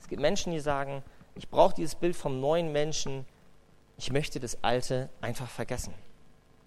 Es 0.00 0.08
gibt 0.08 0.20
Menschen, 0.22 0.52
die 0.52 0.60
sagen, 0.60 1.02
ich 1.34 1.48
brauche 1.48 1.74
dieses 1.74 1.94
Bild 1.94 2.14
vom 2.14 2.40
neuen 2.40 2.70
Menschen. 2.70 3.24
Ich 3.96 4.12
möchte 4.12 4.38
das 4.38 4.62
Alte 4.62 5.08
einfach 5.20 5.48
vergessen. 5.48 5.94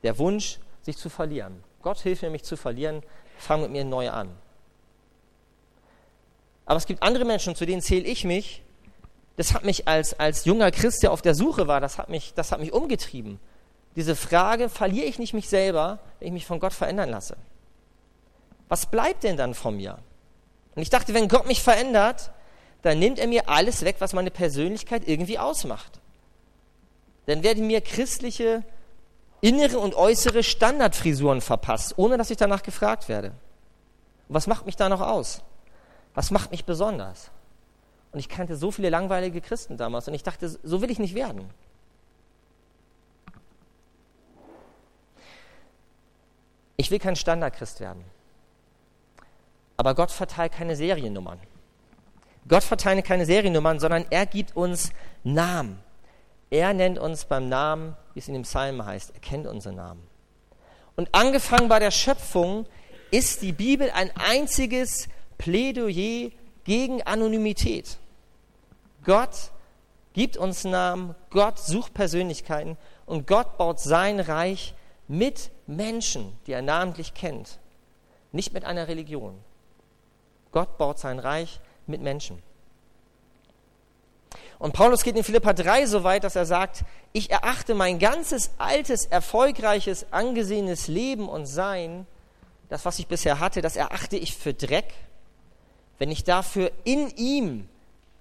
Der 0.01 0.17
Wunsch, 0.17 0.59
sich 0.81 0.97
zu 0.97 1.09
verlieren. 1.09 1.63
Gott 1.81 1.99
hilft 1.99 2.23
mir, 2.23 2.29
mich 2.29 2.43
zu 2.43 2.57
verlieren. 2.57 3.03
Fang 3.37 3.61
mit 3.61 3.71
mir 3.71 3.85
neu 3.85 4.09
an. 4.09 4.35
Aber 6.65 6.77
es 6.77 6.85
gibt 6.85 7.03
andere 7.03 7.23
Menschen, 7.23 7.55
zu 7.55 7.65
denen 7.65 7.81
zähle 7.81 8.05
ich 8.05 8.25
mich, 8.25 8.63
das 9.35 9.53
hat 9.53 9.63
mich 9.63 9.87
als, 9.87 10.19
als 10.19 10.45
junger 10.45 10.71
Christ, 10.71 11.03
der 11.03 11.11
auf 11.11 11.21
der 11.21 11.35
Suche 11.35 11.67
war, 11.67 11.81
das 11.81 11.97
hat, 11.97 12.09
mich, 12.09 12.33
das 12.35 12.51
hat 12.51 12.59
mich 12.59 12.73
umgetrieben. 12.73 13.39
Diese 13.95 14.15
Frage, 14.15 14.69
verliere 14.69 15.05
ich 15.05 15.19
nicht 15.19 15.33
mich 15.33 15.49
selber, 15.49 15.99
wenn 16.19 16.27
ich 16.27 16.33
mich 16.33 16.45
von 16.45 16.59
Gott 16.59 16.73
verändern 16.73 17.09
lasse? 17.09 17.37
Was 18.69 18.85
bleibt 18.85 19.23
denn 19.23 19.37
dann 19.37 19.53
von 19.53 19.77
mir? 19.77 19.99
Und 20.75 20.81
ich 20.81 20.89
dachte, 20.89 21.13
wenn 21.13 21.27
Gott 21.27 21.47
mich 21.47 21.61
verändert, 21.61 22.31
dann 22.81 22.99
nimmt 22.99 23.19
er 23.19 23.27
mir 23.27 23.49
alles 23.49 23.83
weg, 23.85 23.97
was 23.99 24.13
meine 24.13 24.31
Persönlichkeit 24.31 25.07
irgendwie 25.07 25.39
ausmacht. 25.39 25.99
Dann 27.25 27.43
werden 27.43 27.67
mir 27.67 27.81
christliche 27.81 28.63
innere 29.41 29.79
und 29.79 29.95
äußere 29.95 30.43
Standardfrisuren 30.43 31.41
verpasst, 31.41 31.93
ohne 31.97 32.17
dass 32.17 32.29
ich 32.29 32.37
danach 32.37 32.63
gefragt 32.63 33.09
werde. 33.09 33.29
Und 34.27 34.35
was 34.35 34.47
macht 34.47 34.65
mich 34.65 34.75
da 34.75 34.89
noch 34.89 35.01
aus? 35.01 35.41
Was 36.13 36.31
macht 36.31 36.51
mich 36.51 36.65
besonders? 36.65 37.29
Und 38.13 38.19
ich 38.19 38.29
kannte 38.29 38.55
so 38.55 38.69
viele 38.69 38.89
langweilige 38.89 39.41
Christen 39.41 39.75
damals 39.75 40.07
und 40.07 40.13
ich 40.13 40.21
dachte, 40.21 40.47
so 40.47 40.81
will 40.81 40.91
ich 40.91 40.99
nicht 40.99 41.15
werden. 41.15 41.49
Ich 46.77 46.91
will 46.91 46.99
kein 46.99 47.15
Standardchrist 47.15 47.79
werden. 47.79 48.03
Aber 49.77 49.95
Gott 49.95 50.11
verteilt 50.11 50.51
keine 50.51 50.75
Seriennummern. 50.75 51.39
Gott 52.47 52.63
verteilt 52.63 53.03
keine 53.03 53.25
Seriennummern, 53.25 53.79
sondern 53.79 54.05
er 54.11 54.27
gibt 54.27 54.55
uns 54.55 54.91
Namen. 55.23 55.79
Er 56.51 56.73
nennt 56.73 56.99
uns 56.99 57.25
beim 57.25 57.49
Namen, 57.49 57.95
wie 58.13 58.19
es 58.19 58.27
in 58.27 58.35
dem 58.35 58.43
Psalm 58.43 58.85
heißt. 58.85 59.11
Er 59.15 59.21
kennt 59.21 59.47
unsere 59.47 59.73
Namen. 59.73 60.07
Und 60.95 61.09
angefangen 61.13 61.67
bei 61.67 61.79
der 61.79 61.89
Schöpfung 61.89 62.67
ist 63.09 63.41
die 63.41 63.53
Bibel 63.53 63.89
ein 63.91 64.11
einziges 64.15 65.07
Plädoyer 65.39 66.29
gegen 66.63 67.01
Anonymität. 67.01 67.97
Gott 69.03 69.51
gibt 70.13 70.37
uns 70.37 70.63
Namen, 70.63 71.15
Gott 71.29 71.59
sucht 71.59 71.93
Persönlichkeiten 71.93 72.77
und 73.05 73.27
Gott 73.27 73.57
baut 73.57 73.79
sein 73.79 74.19
Reich 74.19 74.73
mit 75.07 75.51
Menschen, 75.67 76.37
die 76.47 76.53
er 76.53 76.61
namentlich 76.61 77.13
kennt, 77.13 77.59
nicht 78.31 78.53
mit 78.53 78.65
einer 78.65 78.87
Religion. 78.87 79.37
Gott 80.51 80.77
baut 80.77 80.99
sein 80.99 81.19
Reich 81.19 81.59
mit 81.87 82.01
Menschen. 82.01 82.41
Und 84.59 84.73
Paulus 84.73 85.03
geht 85.03 85.17
in 85.17 85.23
Philippa 85.23 85.51
3 85.51 85.87
so 85.87 86.03
weit, 86.03 86.23
dass 86.23 86.37
er 86.37 86.45
sagt, 86.45 86.85
ich 87.11 87.31
erachte 87.31 87.75
mein 87.75 87.99
ganzes 87.99 88.51
altes, 88.59 89.05
erfolgreiches, 89.05 90.05
angesehenes 90.11 90.87
Leben 90.87 91.27
und 91.27 91.47
Sein, 91.47 92.07
das, 92.69 92.85
was 92.85 92.97
ich 92.97 93.07
bisher 93.07 93.39
hatte, 93.39 93.61
das 93.61 93.75
erachte 93.75 94.15
ich 94.15 94.37
für 94.37 94.53
Dreck, 94.53 94.93
wenn 95.97 96.11
ich 96.11 96.23
dafür 96.23 96.71
in 96.85 97.09
ihm, 97.17 97.67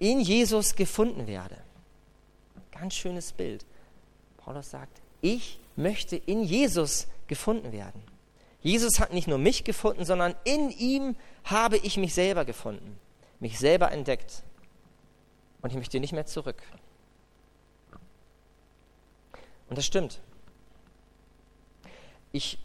in 0.03 0.19
Jesus 0.19 0.75
gefunden 0.75 1.27
werde. 1.27 1.55
Ganz 2.71 2.93
schönes 2.93 3.31
Bild. 3.31 3.65
Paulus 4.35 4.69
sagt, 4.69 5.01
ich 5.21 5.61
möchte 5.77 6.17
in 6.17 6.43
Jesus 6.43 7.07
gefunden 7.27 7.71
werden. 7.71 8.03
Jesus 8.61 8.99
hat 8.99 9.13
nicht 9.13 9.29
nur 9.29 9.37
mich 9.37 9.63
gefunden, 9.63 10.03
sondern 10.03 10.35
in 10.43 10.71
ihm 10.71 11.15
habe 11.45 11.77
ich 11.77 11.95
mich 11.95 12.13
selber 12.13 12.43
gefunden, 12.43 12.99
mich 13.39 13.57
selber 13.57 13.93
entdeckt. 13.93 14.43
Und 15.61 15.69
ich 15.69 15.77
möchte 15.77 16.01
nicht 16.01 16.11
mehr 16.11 16.25
zurück. 16.25 16.61
Und 19.69 19.77
das 19.77 19.85
stimmt. 19.85 20.19
Ich 22.33 22.57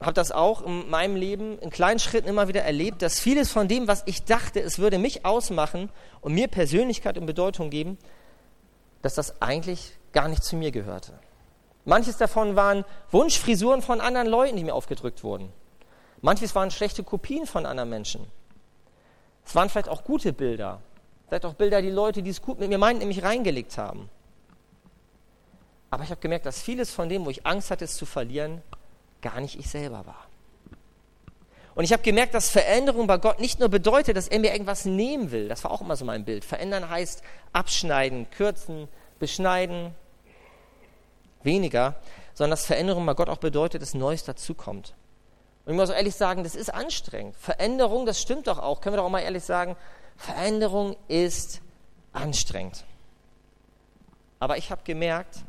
habe 0.00 0.12
das 0.12 0.30
auch 0.30 0.62
in 0.62 0.90
meinem 0.90 1.16
Leben 1.16 1.58
in 1.58 1.70
kleinen 1.70 1.98
Schritten 1.98 2.28
immer 2.28 2.48
wieder 2.48 2.62
erlebt, 2.62 3.00
dass 3.02 3.18
vieles 3.18 3.50
von 3.50 3.66
dem, 3.66 3.88
was 3.88 4.02
ich 4.06 4.24
dachte, 4.24 4.60
es 4.60 4.78
würde 4.78 4.98
mich 4.98 5.24
ausmachen 5.24 5.90
und 6.20 6.34
mir 6.34 6.48
Persönlichkeit 6.48 7.16
und 7.16 7.26
Bedeutung 7.26 7.70
geben, 7.70 7.96
dass 9.02 9.14
das 9.14 9.40
eigentlich 9.40 9.92
gar 10.12 10.28
nicht 10.28 10.44
zu 10.44 10.56
mir 10.56 10.70
gehörte. 10.70 11.18
Manches 11.84 12.16
davon 12.18 12.56
waren 12.56 12.84
Wunschfrisuren 13.10 13.80
von 13.80 14.00
anderen 14.00 14.26
Leuten, 14.26 14.56
die 14.56 14.64
mir 14.64 14.74
aufgedrückt 14.74 15.22
wurden. 15.22 15.52
Manches 16.20 16.54
waren 16.54 16.70
schlechte 16.70 17.04
Kopien 17.04 17.46
von 17.46 17.64
anderen 17.64 17.88
Menschen. 17.88 18.26
Es 19.44 19.54
waren 19.54 19.70
vielleicht 19.70 19.88
auch 19.88 20.04
gute 20.04 20.32
Bilder. 20.32 20.80
Vielleicht 21.28 21.46
auch 21.46 21.54
Bilder, 21.54 21.80
die 21.80 21.90
Leute, 21.90 22.22
die 22.22 22.30
es 22.30 22.42
gut 22.42 22.58
mit 22.58 22.68
mir 22.68 22.78
meinten, 22.78 23.00
nämlich 23.00 23.22
reingelegt 23.22 23.78
haben. 23.78 24.10
Aber 25.90 26.02
ich 26.02 26.10
habe 26.10 26.20
gemerkt, 26.20 26.46
dass 26.46 26.60
vieles 26.60 26.90
von 26.90 27.08
dem, 27.08 27.24
wo 27.24 27.30
ich 27.30 27.46
Angst 27.46 27.70
hatte, 27.70 27.84
es 27.84 27.96
zu 27.96 28.06
verlieren, 28.06 28.62
gar 29.22 29.40
nicht 29.40 29.58
ich 29.58 29.68
selber 29.68 30.06
war. 30.06 30.26
Und 31.74 31.84
ich 31.84 31.92
habe 31.92 32.02
gemerkt, 32.02 32.32
dass 32.32 32.48
Veränderung 32.48 33.06
bei 33.06 33.18
Gott 33.18 33.38
nicht 33.38 33.60
nur 33.60 33.68
bedeutet, 33.68 34.16
dass 34.16 34.28
er 34.28 34.38
mir 34.38 34.52
irgendwas 34.52 34.86
nehmen 34.86 35.30
will. 35.30 35.48
Das 35.48 35.62
war 35.62 35.70
auch 35.70 35.82
immer 35.82 35.94
so 35.94 36.06
mein 36.06 36.24
Bild. 36.24 36.44
Verändern 36.44 36.88
heißt 36.88 37.22
abschneiden, 37.52 38.30
kürzen, 38.30 38.88
beschneiden, 39.18 39.94
weniger, 41.42 41.96
sondern 42.32 42.52
dass 42.52 42.64
Veränderung 42.64 43.04
bei 43.04 43.12
Gott 43.12 43.28
auch 43.28 43.36
bedeutet, 43.36 43.82
dass 43.82 43.92
Neues 43.92 44.24
dazukommt. 44.24 44.94
Und 45.66 45.72
ich 45.72 45.78
muss 45.78 45.90
ehrlich 45.90 46.14
sagen, 46.14 46.44
das 46.44 46.54
ist 46.54 46.72
anstrengend. 46.72 47.36
Veränderung, 47.36 48.06
das 48.06 48.22
stimmt 48.22 48.46
doch 48.46 48.58
auch. 48.58 48.80
Können 48.80 48.94
wir 48.94 48.98
doch 48.98 49.06
auch 49.06 49.10
mal 49.10 49.20
ehrlich 49.20 49.44
sagen, 49.44 49.76
Veränderung 50.16 50.96
ist 51.08 51.60
anstrengend. 52.12 52.84
Aber 54.38 54.56
ich 54.56 54.70
habe 54.70 54.82
gemerkt, 54.84 55.40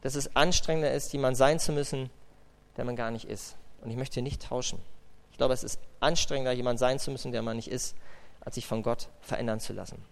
dass 0.00 0.16
es 0.16 0.34
anstrengender 0.34 0.92
ist, 0.92 1.12
jemand 1.12 1.36
sein 1.36 1.60
zu 1.60 1.72
müssen, 1.72 2.10
der 2.76 2.84
man 2.84 2.96
gar 2.96 3.10
nicht 3.10 3.26
ist. 3.26 3.56
Und 3.82 3.90
ich 3.90 3.96
möchte 3.96 4.22
nicht 4.22 4.42
tauschen. 4.42 4.78
Ich 5.30 5.38
glaube, 5.38 5.54
es 5.54 5.64
ist 5.64 5.80
anstrengender, 6.00 6.52
jemand 6.52 6.78
sein 6.78 6.98
zu 6.98 7.10
müssen, 7.10 7.32
der 7.32 7.42
man 7.42 7.56
nicht 7.56 7.68
ist, 7.68 7.96
als 8.40 8.54
sich 8.54 8.66
von 8.66 8.82
Gott 8.82 9.08
verändern 9.20 9.60
zu 9.60 9.72
lassen. 9.72 10.02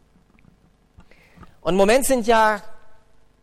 Und 1.61 1.75
im 1.75 1.79
Moment 1.79 2.05
sind 2.05 2.27
ja 2.27 2.61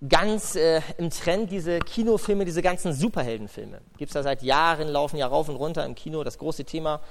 ganz 0.07 0.55
äh, 0.55 0.81
im 0.97 1.09
Trend 1.09 1.51
diese 1.51 1.79
Kinofilme, 1.79 2.45
diese 2.45 2.61
ganzen 2.61 2.93
Superheldenfilme. 2.93 3.81
Gibt 3.97 4.09
es 4.09 4.13
da 4.13 4.23
seit 4.23 4.43
Jahren, 4.43 4.87
laufen 4.87 5.17
ja 5.17 5.27
rauf 5.27 5.49
und 5.49 5.55
runter 5.55 5.85
im 5.85 5.95
Kino, 5.95 6.23
das 6.23 6.37
große 6.37 6.65
Thema. 6.65 7.01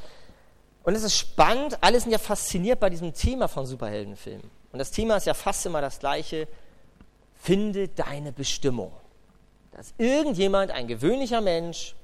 Und 0.84 0.94
es 0.94 1.02
ist 1.02 1.16
spannend, 1.16 1.78
alle 1.82 2.00
sind 2.00 2.12
ja 2.12 2.18
fasziniert 2.18 2.80
bei 2.80 2.88
diesem 2.88 3.12
Thema 3.12 3.48
von 3.48 3.66
Superheldenfilmen. 3.66 4.50
Und 4.72 4.78
das 4.78 4.90
Thema 4.90 5.16
ist 5.16 5.26
ja 5.26 5.34
fast 5.34 5.64
immer 5.66 5.80
das 5.80 5.98
gleiche. 5.98 6.48
Finde 7.40 7.88
deine 7.88 8.32
Bestimmung. 8.32 8.92
Dass 9.72 9.94
irgendjemand, 9.98 10.70
ein 10.70 10.88
gewöhnlicher 10.88 11.40
Mensch, 11.40 11.94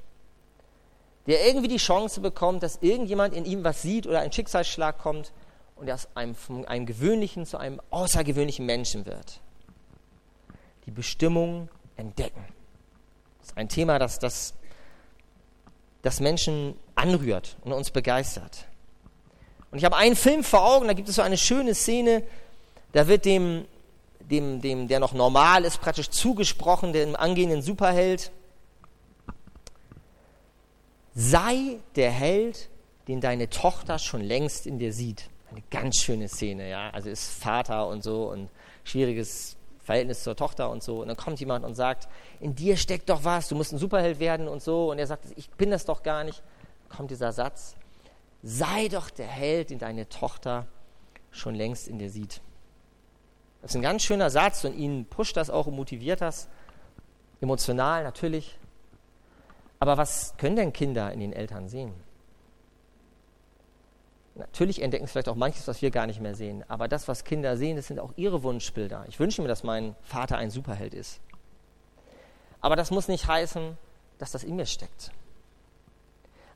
der 1.26 1.46
irgendwie 1.46 1.68
die 1.68 1.78
Chance 1.78 2.20
bekommt, 2.20 2.62
dass 2.62 2.78
irgendjemand 2.80 3.34
in 3.34 3.44
ihm 3.44 3.64
was 3.64 3.82
sieht 3.82 4.06
oder 4.06 4.20
ein 4.20 4.32
Schicksalsschlag 4.32 4.98
kommt 4.98 5.32
und 5.76 5.88
er 5.88 5.94
aus 5.94 6.08
einem, 6.14 6.34
von 6.34 6.64
einem 6.66 6.86
gewöhnlichen 6.86 7.46
zu 7.46 7.56
einem 7.56 7.80
außergewöhnlichen 7.90 8.66
Menschen 8.66 9.06
wird 9.06 9.40
die 10.86 10.90
Bestimmung 10.90 11.68
entdecken. 11.96 12.44
Das 13.40 13.50
ist 13.50 13.56
ein 13.56 13.68
Thema, 13.68 13.98
das, 13.98 14.18
das, 14.18 14.54
das 16.02 16.20
Menschen 16.20 16.76
anrührt 16.94 17.56
und 17.62 17.72
uns 17.72 17.90
begeistert. 17.90 18.66
Und 19.70 19.78
ich 19.78 19.84
habe 19.84 19.96
einen 19.96 20.16
Film 20.16 20.44
vor 20.44 20.64
Augen, 20.64 20.86
da 20.86 20.92
gibt 20.92 21.08
es 21.08 21.16
so 21.16 21.22
eine 21.22 21.36
schöne 21.36 21.74
Szene, 21.74 22.22
da 22.92 23.08
wird 23.08 23.24
dem, 23.24 23.64
dem, 24.20 24.60
dem 24.60 24.88
der 24.88 25.00
noch 25.00 25.12
normal 25.12 25.64
ist, 25.64 25.80
praktisch 25.80 26.10
zugesprochen, 26.10 26.92
dem 26.92 27.16
angehenden 27.16 27.62
Superheld, 27.62 28.30
sei 31.14 31.78
der 31.96 32.10
Held, 32.10 32.68
den 33.08 33.20
deine 33.20 33.50
Tochter 33.50 33.98
schon 33.98 34.20
längst 34.20 34.66
in 34.66 34.78
dir 34.78 34.92
sieht. 34.92 35.28
Eine 35.50 35.62
ganz 35.70 35.98
schöne 35.98 36.28
Szene, 36.28 36.68
ja. 36.68 36.90
Also 36.90 37.10
ist 37.10 37.30
Vater 37.30 37.86
und 37.88 38.02
so 38.02 38.30
und 38.30 38.48
schwieriges 38.82 39.56
Verhältnis 39.84 40.22
zur 40.22 40.34
Tochter 40.34 40.70
und 40.70 40.82
so. 40.82 41.02
Und 41.02 41.08
dann 41.08 41.16
kommt 41.16 41.38
jemand 41.38 41.64
und 41.64 41.74
sagt, 41.74 42.08
in 42.40 42.54
dir 42.54 42.76
steckt 42.76 43.10
doch 43.10 43.22
was, 43.22 43.48
du 43.48 43.54
musst 43.54 43.72
ein 43.72 43.78
Superheld 43.78 44.18
werden 44.18 44.48
und 44.48 44.62
so. 44.62 44.90
Und 44.90 44.98
er 44.98 45.06
sagt, 45.06 45.26
ich 45.36 45.50
bin 45.50 45.70
das 45.70 45.84
doch 45.84 46.02
gar 46.02 46.24
nicht. 46.24 46.42
Kommt 46.88 47.10
dieser 47.10 47.32
Satz, 47.32 47.76
sei 48.42 48.88
doch 48.88 49.10
der 49.10 49.26
Held, 49.26 49.70
den 49.70 49.78
deine 49.78 50.08
Tochter 50.08 50.66
schon 51.30 51.54
längst 51.54 51.88
in 51.88 51.98
dir 51.98 52.10
sieht. 52.10 52.40
Das 53.62 53.70
ist 53.70 53.76
ein 53.76 53.82
ganz 53.82 54.02
schöner 54.02 54.30
Satz 54.30 54.64
und 54.64 54.76
ihn 54.76 55.06
pusht 55.06 55.36
das 55.36 55.50
auch 55.50 55.66
und 55.66 55.76
motiviert 55.76 56.20
das. 56.20 56.48
Emotional 57.40 58.04
natürlich. 58.04 58.58
Aber 59.78 59.96
was 59.96 60.34
können 60.38 60.56
denn 60.56 60.72
Kinder 60.72 61.12
in 61.12 61.20
den 61.20 61.32
Eltern 61.32 61.68
sehen? 61.68 61.92
Natürlich 64.36 64.82
entdecken 64.82 65.06
sie 65.06 65.12
vielleicht 65.12 65.28
auch 65.28 65.36
manches, 65.36 65.68
was 65.68 65.80
wir 65.80 65.90
gar 65.90 66.06
nicht 66.06 66.20
mehr 66.20 66.34
sehen. 66.34 66.64
Aber 66.68 66.88
das, 66.88 67.06
was 67.06 67.24
Kinder 67.24 67.56
sehen, 67.56 67.76
das 67.76 67.86
sind 67.86 68.00
auch 68.00 68.12
ihre 68.16 68.42
Wunschbilder. 68.42 69.04
Ich 69.08 69.20
wünsche 69.20 69.40
mir, 69.42 69.48
dass 69.48 69.62
mein 69.62 69.94
Vater 70.02 70.36
ein 70.36 70.50
Superheld 70.50 70.92
ist. 70.92 71.20
Aber 72.60 72.74
das 72.76 72.90
muss 72.90 73.06
nicht 73.08 73.28
heißen, 73.28 73.76
dass 74.18 74.32
das 74.32 74.42
in 74.42 74.56
mir 74.56 74.66
steckt. 74.66 75.12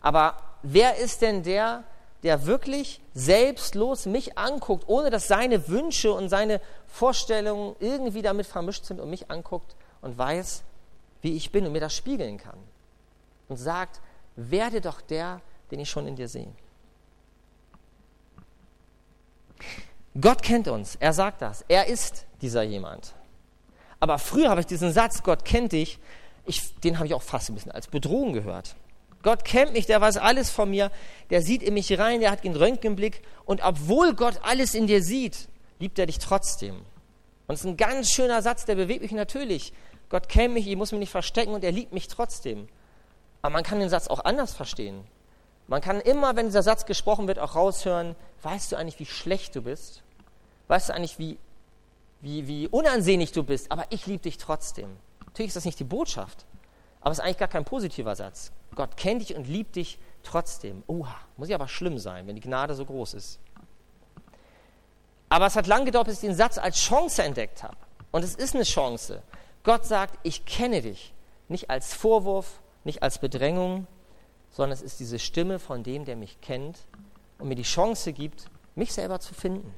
Aber 0.01 0.37
wer 0.63 0.97
ist 0.97 1.23
denn 1.23 1.43
der, 1.43 1.85
der 2.23 2.47
wirklich 2.47 3.01
selbstlos 3.15 4.07
mich 4.07 4.39
anguckt, 4.39 4.89
ohne 4.89 5.11
dass 5.11 5.29
seine 5.29 5.69
Wünsche 5.69 6.13
und 6.13 6.29
seine 6.29 6.61
Vorstellungen 6.87 7.77
irgendwie 7.79 8.23
damit 8.23 8.47
vermischt 8.47 8.87
sind 8.87 9.01
und 9.01 9.11
mich 9.11 9.31
anguckt 9.31 9.77
und 10.01 10.19
weiß, 10.19 10.65
wie 11.21 11.37
ich 11.37 11.53
bin 11.53 11.67
und 11.67 11.73
mir 11.73 11.81
das 11.81 11.95
spiegeln 11.95 12.39
kann? 12.39 12.59
Und 13.49 13.57
sagt, 13.57 14.01
werde 14.37 14.81
doch 14.81 15.01
der, 15.01 15.41
den 15.71 15.81
ich 15.81 15.91
schon 15.91 16.07
in 16.07 16.17
dir 16.17 16.29
sehe. 16.29 16.53
Gott 20.21 20.43
kennt 20.43 20.69
uns, 20.69 20.97
er 20.97 21.13
sagt 21.13 21.43
das, 21.43 21.65
er 21.69 21.87
ist 21.87 22.27
dieser 22.41 22.63
jemand. 22.63 23.15
Aber 24.01 24.19
früher 24.19 24.51
habe 24.51 24.61
ich 24.61 24.67
diesen 24.67 24.93
Satz, 24.93 25.23
Gott 25.23 25.45
kennt 25.45 25.73
dich, 25.73 25.99
ich, 26.45 26.75
den 26.81 26.97
habe 26.99 27.07
ich 27.07 27.15
auch 27.15 27.23
fast 27.23 27.51
ein 27.51 27.55
bisschen 27.55 27.73
als 27.73 27.89
Bedrohung 27.89 28.33
gehört. 28.33 28.75
Gott 29.23 29.45
kennt 29.45 29.73
mich, 29.73 29.87
der 29.87 30.01
weiß 30.01 30.17
alles 30.17 30.51
von 30.51 30.71
mir, 30.71 30.91
der 31.31 31.43
sieht 31.43 31.63
in 31.63 31.75
mich 31.75 31.99
rein, 31.99 32.21
der 32.21 32.31
hat 32.31 32.45
den 32.45 32.57
Röntgenblick 32.57 33.23
und 33.45 33.63
obwohl 33.63 34.15
Gott 34.15 34.41
alles 34.43 34.75
in 34.75 34.87
dir 34.87 35.03
sieht, 35.03 35.49
liebt 35.79 35.99
er 35.99 36.07
dich 36.07 36.19
trotzdem. 36.19 36.77
Und 37.47 37.55
es 37.55 37.61
ist 37.61 37.67
ein 37.67 37.77
ganz 37.77 38.11
schöner 38.11 38.43
Satz, 38.43 38.65
der 38.65 38.77
bewegt 38.77 39.03
mich 39.03 39.13
natürlich. 39.13 39.73
Gott 40.09 40.29
kennt 40.29 40.55
mich, 40.55 40.67
ich 40.67 40.77
muss 40.77 40.93
mich 40.93 41.01
nicht 41.01 41.11
verstecken 41.11 41.53
und 41.53 41.65
er 41.65 41.73
liebt 41.73 41.93
mich 41.93 42.09
trotzdem. 42.09 42.69
Aber 43.43 43.53
man 43.53 43.63
kann 43.63 43.81
den 43.81 43.89
Satz 43.89 44.09
auch 44.09 44.25
anders 44.25 44.55
verstehen. 44.55 45.05
Man 45.69 45.81
kann 45.81 46.01
immer, 46.01 46.35
wenn 46.35 46.47
dieser 46.47 46.63
Satz 46.63 46.87
gesprochen 46.87 47.29
wird, 47.29 47.39
auch 47.39 47.55
raushören, 47.55 48.17
weißt 48.43 48.73
du 48.73 48.77
eigentlich, 48.77 48.99
wie 48.99 49.07
schlecht 49.07 49.55
du 49.55 49.63
bist? 49.63 50.03
Weißt 50.67 50.89
du 50.89 50.95
eigentlich, 50.95 51.19
wie, 51.19 51.39
wie, 52.21 52.47
wie 52.47 52.69
unansehnlich 52.69 53.33
du 53.33 53.45
bist? 53.45 53.71
Aber 53.71 53.85
ich 53.91 54.07
liebe 54.07 54.23
dich 54.23 54.39
trotzdem. 54.39 54.97
Natürlich 55.27 55.49
ist 55.49 55.57
das 55.57 55.65
nicht 55.67 55.79
die 55.79 55.85
Botschaft, 55.85 56.47
aber 57.01 57.13
es 57.13 57.19
ist 57.19 57.25
eigentlich 57.25 57.39
gar 57.39 57.49
kein 57.49 57.65
positiver 57.65 58.17
Satz. 58.17 58.51
Gott 58.75 58.97
kennt 58.97 59.23
dich 59.23 59.37
und 59.37 59.47
liebt 59.47 59.77
dich 59.77 59.99
trotzdem. 60.23 60.83
Oha, 60.87 61.15
muss 61.37 61.49
ja 61.49 61.57
aber 61.57 61.69
schlimm 61.69 61.99
sein, 61.99 62.27
wenn 62.27 62.35
die 62.35 62.41
Gnade 62.41 62.75
so 62.75 62.85
groß 62.85 63.15
ist. 63.15 63.39
Aber 65.29 65.47
es 65.47 65.57
hat 65.57 65.67
lange 65.67 65.85
gedauert, 65.85 66.07
bis 66.07 66.23
ich 66.23 66.29
den 66.29 66.35
Satz 66.35 66.59
als 66.59 66.79
Chance 66.79 67.23
entdeckt 67.23 67.63
habe. 67.63 67.77
Und 68.11 68.25
es 68.25 68.35
ist 68.35 68.55
eine 68.55 68.65
Chance. 68.65 69.23
Gott 69.63 69.85
sagt, 69.85 70.19
ich 70.23 70.47
kenne 70.47 70.81
dich. 70.81 71.13
Nicht 71.49 71.71
als 71.71 71.93
Vorwurf, 71.93 72.61
nicht 72.85 73.03
als 73.03 73.19
Bedrängung, 73.19 73.87
sondern 74.51 74.73
es 74.73 74.83
ist 74.83 75.01
diese 75.01 75.19
Stimme 75.19 75.59
von 75.59 75.83
dem, 75.83 76.05
der 76.05 76.17
mich 76.17 76.41
kennt 76.41 76.79
und 77.39 77.49
mir 77.49 77.55
die 77.55 77.63
Chance 77.63 78.13
gibt, 78.13 78.47
mich 78.75 78.93
selber 78.93 79.21
zu 79.21 79.35
finden. 79.35 79.73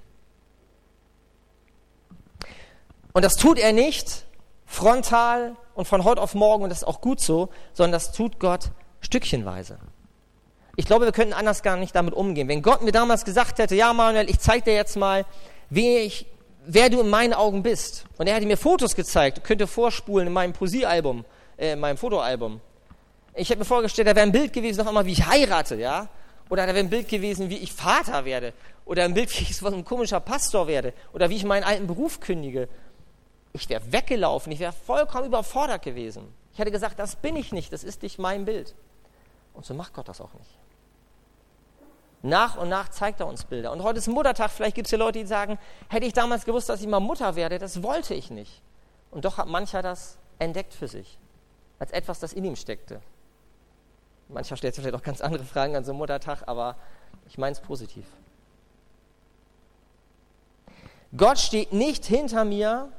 Und 3.12 3.24
das 3.24 3.34
tut 3.36 3.58
er 3.58 3.72
nicht 3.72 4.24
frontal 4.66 5.56
und 5.74 5.88
von 5.88 6.04
heute 6.04 6.20
auf 6.20 6.34
morgen, 6.34 6.62
und 6.62 6.70
das 6.70 6.78
ist 6.78 6.84
auch 6.84 7.00
gut 7.00 7.20
so, 7.20 7.48
sondern 7.72 7.92
das 7.92 8.12
tut 8.12 8.38
Gott 8.38 8.70
stückchenweise. 9.00 9.78
Ich 10.76 10.86
glaube, 10.86 11.04
wir 11.04 11.12
könnten 11.12 11.34
anders 11.34 11.62
gar 11.62 11.76
nicht 11.76 11.94
damit 11.94 12.14
umgehen. 12.14 12.48
Wenn 12.48 12.62
Gott 12.62 12.82
mir 12.82 12.92
damals 12.92 13.24
gesagt 13.24 13.58
hätte, 13.58 13.74
ja 13.74 13.92
Manuel, 13.92 14.30
ich 14.30 14.38
zeige 14.38 14.64
dir 14.64 14.74
jetzt 14.74 14.96
mal, 14.96 15.26
ich, 15.70 16.26
wer 16.64 16.88
du 16.88 17.00
in 17.00 17.10
meinen 17.10 17.34
Augen 17.34 17.62
bist. 17.62 18.04
Und 18.16 18.28
er 18.28 18.34
hätte 18.36 18.46
mir 18.46 18.56
Fotos 18.56 18.94
gezeigt, 18.94 19.42
könnte 19.42 19.66
vorspulen 19.66 20.28
in 20.28 20.32
meinem 20.32 20.52
Poesiealbum, 20.52 21.24
äh, 21.56 21.72
in 21.72 21.80
meinem 21.80 21.96
Fotoalbum. 21.96 22.60
Ich 23.34 23.48
hätte 23.48 23.60
mir 23.60 23.64
vorgestellt, 23.64 24.08
da 24.08 24.14
wäre 24.14 24.26
ein 24.26 24.32
Bild 24.32 24.52
gewesen, 24.52 24.80
auf 24.80 24.88
einmal, 24.88 25.06
wie 25.06 25.12
ich 25.12 25.26
heirate, 25.26 25.76
ja. 25.76 26.08
Oder 26.48 26.66
da 26.66 26.74
wäre 26.74 26.84
ein 26.84 26.90
Bild 26.90 27.08
gewesen, 27.08 27.48
wie 27.48 27.58
ich 27.58 27.72
Vater 27.72 28.24
werde. 28.24 28.52
Oder 28.84 29.04
ein 29.04 29.14
Bild, 29.14 29.30
wie 29.38 29.44
ich 29.44 29.56
so 29.56 29.66
ein 29.66 29.84
komischer 29.84 30.20
Pastor 30.20 30.66
werde. 30.66 30.92
Oder 31.12 31.30
wie 31.30 31.36
ich 31.36 31.44
meinen 31.44 31.64
alten 31.64 31.86
Beruf 31.86 32.20
kündige. 32.20 32.68
Ich 33.52 33.68
wäre 33.68 33.92
weggelaufen, 33.92 34.52
ich 34.52 34.58
wäre 34.58 34.72
vollkommen 34.72 35.26
überfordert 35.26 35.82
gewesen. 35.82 36.32
Ich 36.52 36.58
hätte 36.58 36.70
gesagt, 36.70 36.98
das 36.98 37.16
bin 37.16 37.36
ich 37.36 37.52
nicht, 37.52 37.72
das 37.72 37.84
ist 37.84 38.02
nicht 38.02 38.18
mein 38.18 38.44
Bild. 38.44 38.74
Und 39.54 39.64
so 39.64 39.74
macht 39.74 39.94
Gott 39.94 40.08
das 40.08 40.20
auch 40.20 40.32
nicht. 40.34 40.50
Nach 42.22 42.56
und 42.56 42.68
nach 42.68 42.90
zeigt 42.90 43.20
er 43.20 43.26
uns 43.26 43.44
Bilder. 43.44 43.72
Und 43.72 43.82
heute 43.82 43.98
ist 43.98 44.08
Muttertag, 44.08 44.50
vielleicht 44.50 44.74
gibt 44.74 44.86
es 44.86 44.90
hier 44.90 44.98
Leute, 44.98 45.20
die 45.20 45.26
sagen, 45.26 45.58
hätte 45.88 46.06
ich 46.06 46.12
damals 46.12 46.44
gewusst, 46.44 46.68
dass 46.68 46.80
ich 46.80 46.86
mal 46.86 47.00
Mutter 47.00 47.34
werde, 47.34 47.58
das 47.58 47.82
wollte 47.82 48.14
ich 48.14 48.30
nicht. 48.30 48.60
Und 49.10 49.24
doch 49.24 49.38
hat 49.38 49.48
mancher 49.48 49.82
das 49.82 50.18
entdeckt 50.38 50.74
für 50.74 50.86
sich, 50.86 51.18
als 51.78 51.90
etwas, 51.92 52.20
das 52.20 52.32
in 52.32 52.44
ihm 52.44 52.56
steckte. 52.56 53.00
Mancher 54.32 54.56
stellt 54.56 54.74
sich 54.74 54.82
vielleicht 54.82 54.96
auch 55.00 55.04
ganz 55.04 55.20
andere 55.20 55.44
Fragen 55.44 55.76
an 55.76 55.84
so 55.84 55.92
einem 55.92 55.98
Muttertag, 55.98 56.42
aber 56.46 56.76
ich 57.28 57.38
meine 57.38 57.52
es 57.52 57.60
positiv. 57.60 58.06
Gott 61.16 61.38
steht 61.38 61.72
nicht 61.72 62.04
hinter 62.04 62.44
mir 62.44 62.92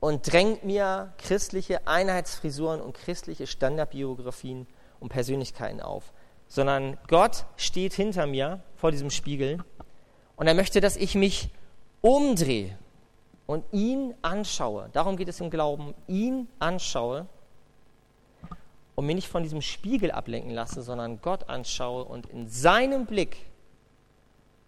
und 0.00 0.32
drängt 0.32 0.64
mir 0.64 1.12
christliche 1.18 1.86
Einheitsfrisuren 1.86 2.80
und 2.80 2.94
christliche 2.94 3.46
Standardbiografien 3.46 4.66
und 4.98 5.08
Persönlichkeiten 5.10 5.80
auf, 5.80 6.12
sondern 6.48 6.98
Gott 7.06 7.44
steht 7.56 7.94
hinter 7.94 8.26
mir 8.26 8.60
vor 8.74 8.90
diesem 8.90 9.10
Spiegel 9.10 9.58
und 10.34 10.48
er 10.48 10.54
möchte, 10.54 10.80
dass 10.80 10.96
ich 10.96 11.14
mich 11.14 11.50
umdrehe 12.00 12.76
und 13.46 13.64
ihn 13.72 14.14
anschaue. 14.22 14.88
Darum 14.92 15.16
geht 15.16 15.28
es 15.28 15.40
im 15.40 15.50
Glauben, 15.50 15.94
ihn 16.08 16.48
anschaue 16.58 17.28
und 18.94 19.06
mich 19.06 19.16
nicht 19.16 19.28
von 19.28 19.42
diesem 19.42 19.62
Spiegel 19.62 20.10
ablenken 20.10 20.50
lasse, 20.50 20.82
sondern 20.82 21.20
Gott 21.20 21.48
anschaue 21.48 22.04
und 22.04 22.26
in 22.26 22.48
seinem 22.48 23.06
Blick, 23.06 23.36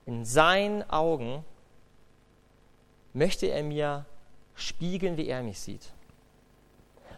in 0.07 0.25
seinen 0.25 0.89
Augen, 0.91 1.45
möchte 3.13 3.47
er 3.47 3.63
mir 3.63 4.07
spiegeln, 4.55 5.17
wie 5.17 5.29
er 5.29 5.43
mich 5.43 5.61
sieht. 5.61 5.93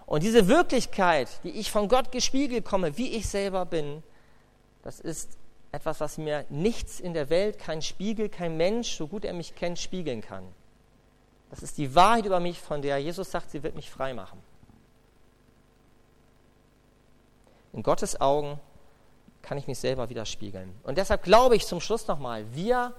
Und 0.05 0.23
diese 0.23 0.47
Wirklichkeit, 0.47 1.29
die 1.43 1.51
ich 1.51 1.71
von 1.71 1.89
Gott 1.89 2.13
gespiegelt 2.13 2.65
komme, 2.65 2.97
wie 2.97 3.17
ich 3.17 3.29
selber 3.29 3.65
bin, 3.65 4.03
das 4.83 5.01
ist 5.01 5.37
etwas, 5.73 6.01
was 6.01 6.17
mir 6.17 6.45
nichts 6.49 7.01
in 7.01 7.13
der 7.13 7.29
Welt, 7.29 7.59
kein 7.59 7.83
Spiegel, 7.83 8.29
kein 8.29 8.57
Mensch, 8.57 8.97
so 8.97 9.09
gut 9.09 9.25
er 9.25 9.33
mich 9.33 9.55
kennt, 9.57 9.79
spiegeln 9.79 10.21
kann. 10.21 10.45
Das 11.51 11.63
ist 11.63 11.79
die 11.79 11.95
Wahrheit 11.95 12.25
über 12.25 12.41
mich, 12.41 12.61
von 12.61 12.83
der 12.83 12.99
Jesus 12.99 13.31
sagt, 13.31 13.51
sie 13.51 13.63
wird 13.63 13.75
mich 13.75 13.91
frei 13.91 14.15
machen. 14.15 14.39
In 17.77 17.83
Gottes 17.83 18.19
Augen 18.23 18.59
kann 19.43 19.59
ich 19.59 19.67
mich 19.67 19.79
selber 19.79 20.09
widerspiegeln. 20.09 20.75
Und 20.83 20.97
deshalb 20.97 21.23
glaube 21.23 21.57
ich 21.57 21.67
zum 21.67 21.83
Schluss 21.83 22.09
nochmal, 22.09 22.47
wir 22.55 22.95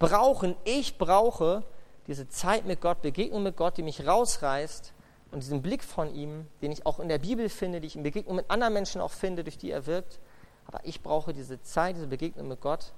brauchen, 0.00 0.56
ich 0.64 0.98
brauche 0.98 1.62
diese 2.08 2.28
Zeit 2.28 2.66
mit 2.66 2.80
Gott, 2.80 3.02
Begegnung 3.02 3.44
mit 3.44 3.56
Gott, 3.56 3.76
die 3.76 3.84
mich 3.84 4.04
rausreißt 4.04 4.92
und 5.30 5.44
diesen 5.44 5.62
Blick 5.62 5.84
von 5.84 6.12
ihm, 6.12 6.48
den 6.60 6.72
ich 6.72 6.84
auch 6.86 6.98
in 6.98 7.08
der 7.08 7.18
Bibel 7.18 7.48
finde, 7.48 7.80
die 7.80 7.86
ich 7.86 7.94
in 7.94 8.02
Begegnung 8.02 8.34
mit 8.34 8.50
anderen 8.50 8.74
Menschen 8.74 9.00
auch 9.00 9.12
finde, 9.12 9.44
durch 9.44 9.58
die 9.58 9.70
er 9.70 9.86
wirkt, 9.86 10.18
aber 10.66 10.80
ich 10.82 11.02
brauche 11.02 11.32
diese 11.32 11.62
Zeit, 11.62 11.94
diese 11.94 12.08
Begegnung 12.08 12.48
mit 12.48 12.60
Gott, 12.60 12.92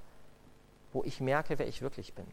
wo 0.95 1.05
ich 1.05 1.21
merke, 1.21 1.59
wer 1.59 1.69
ich 1.69 1.83
wirklich 1.83 2.14
bin. 2.14 2.27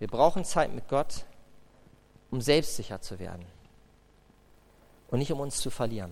Wir 0.00 0.08
brauchen 0.08 0.44
Zeit 0.44 0.74
mit 0.74 0.88
Gott, 0.88 1.24
um 2.32 2.40
selbstsicher 2.40 3.00
zu 3.00 3.20
werden 3.20 3.46
und 5.12 5.18
nicht 5.18 5.30
um 5.30 5.40
uns 5.40 5.58
zu 5.58 5.70
verlieren. 5.70 6.10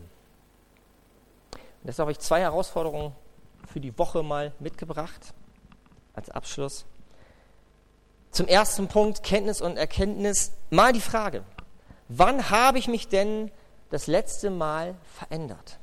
Und 1.52 1.86
deshalb 1.86 2.04
habe 2.04 2.12
ich 2.12 2.18
zwei 2.20 2.40
Herausforderungen 2.40 3.12
für 3.66 3.80
die 3.80 3.98
Woche 3.98 4.22
mal 4.22 4.52
mitgebracht 4.60 5.32
als 6.12 6.30
Abschluss. 6.30 6.84
Zum 8.30 8.46
ersten 8.46 8.88
Punkt 8.88 9.22
Kenntnis 9.22 9.62
und 9.62 9.78
Erkenntnis. 9.78 10.52
Mal 10.68 10.92
die 10.92 11.00
Frage, 11.00 11.44
wann 12.08 12.50
habe 12.50 12.78
ich 12.78 12.88
mich 12.88 13.08
denn 13.08 13.50
das 13.88 14.06
letzte 14.06 14.50
Mal 14.50 14.94
verändert? 15.16 15.78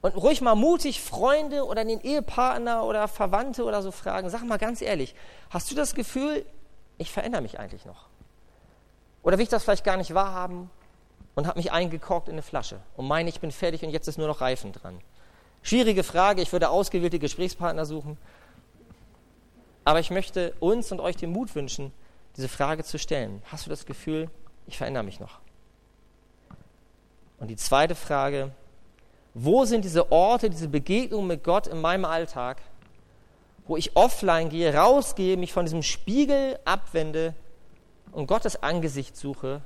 Und 0.00 0.16
ruhig 0.16 0.40
mal 0.40 0.54
mutig 0.54 1.02
Freunde 1.02 1.66
oder 1.66 1.84
den 1.84 2.00
Ehepartner 2.00 2.84
oder 2.84 3.06
Verwandte 3.08 3.64
oder 3.64 3.82
so 3.82 3.92
fragen, 3.92 4.30
sag 4.30 4.42
mal 4.42 4.58
ganz 4.58 4.80
ehrlich, 4.80 5.14
hast 5.50 5.70
du 5.70 5.74
das 5.74 5.94
Gefühl, 5.94 6.46
ich 6.96 7.12
verändere 7.12 7.42
mich 7.42 7.60
eigentlich 7.60 7.84
noch? 7.84 8.08
Oder 9.22 9.36
will 9.36 9.44
ich 9.44 9.50
das 9.50 9.64
vielleicht 9.64 9.84
gar 9.84 9.98
nicht 9.98 10.14
wahrhaben 10.14 10.70
und 11.34 11.46
habe 11.46 11.58
mich 11.58 11.72
eingekorkt 11.72 12.28
in 12.28 12.34
eine 12.34 12.42
Flasche 12.42 12.80
und 12.96 13.06
meine, 13.06 13.28
ich 13.28 13.40
bin 13.40 13.50
fertig 13.50 13.82
und 13.82 13.90
jetzt 13.90 14.08
ist 14.08 14.18
nur 14.18 14.28
noch 14.28 14.40
Reifen 14.40 14.72
dran? 14.72 15.00
Schwierige 15.62 16.02
Frage, 16.02 16.42
ich 16.42 16.52
würde 16.52 16.70
ausgewählte 16.70 17.18
Gesprächspartner 17.18 17.86
suchen. 17.86 18.18
Aber 19.84 20.00
ich 20.00 20.10
möchte 20.10 20.54
uns 20.60 20.92
und 20.92 21.00
euch 21.00 21.16
den 21.16 21.30
Mut 21.30 21.54
wünschen, 21.54 21.92
diese 22.36 22.48
Frage 22.48 22.84
zu 22.84 22.98
stellen. 22.98 23.42
Hast 23.50 23.66
du 23.66 23.70
das 23.70 23.86
Gefühl, 23.86 24.28
ich 24.66 24.76
verändere 24.76 25.04
mich 25.04 25.20
noch? 25.20 25.38
Und 27.38 27.48
die 27.48 27.56
zweite 27.56 27.94
Frage, 27.94 28.52
wo 29.34 29.64
sind 29.64 29.84
diese 29.84 30.12
Orte, 30.12 30.50
diese 30.50 30.68
Begegnungen 30.68 31.26
mit 31.26 31.44
Gott 31.44 31.66
in 31.66 31.80
meinem 31.80 32.04
Alltag, 32.04 32.60
wo 33.66 33.76
ich 33.76 33.96
offline 33.96 34.48
gehe, 34.48 34.74
rausgehe, 34.74 35.36
mich 35.36 35.52
von 35.52 35.64
diesem 35.64 35.82
Spiegel 35.82 36.58
abwende 36.64 37.34
und 38.10 38.26
Gottes 38.26 38.62
Angesicht 38.62 39.16
suche 39.16 39.62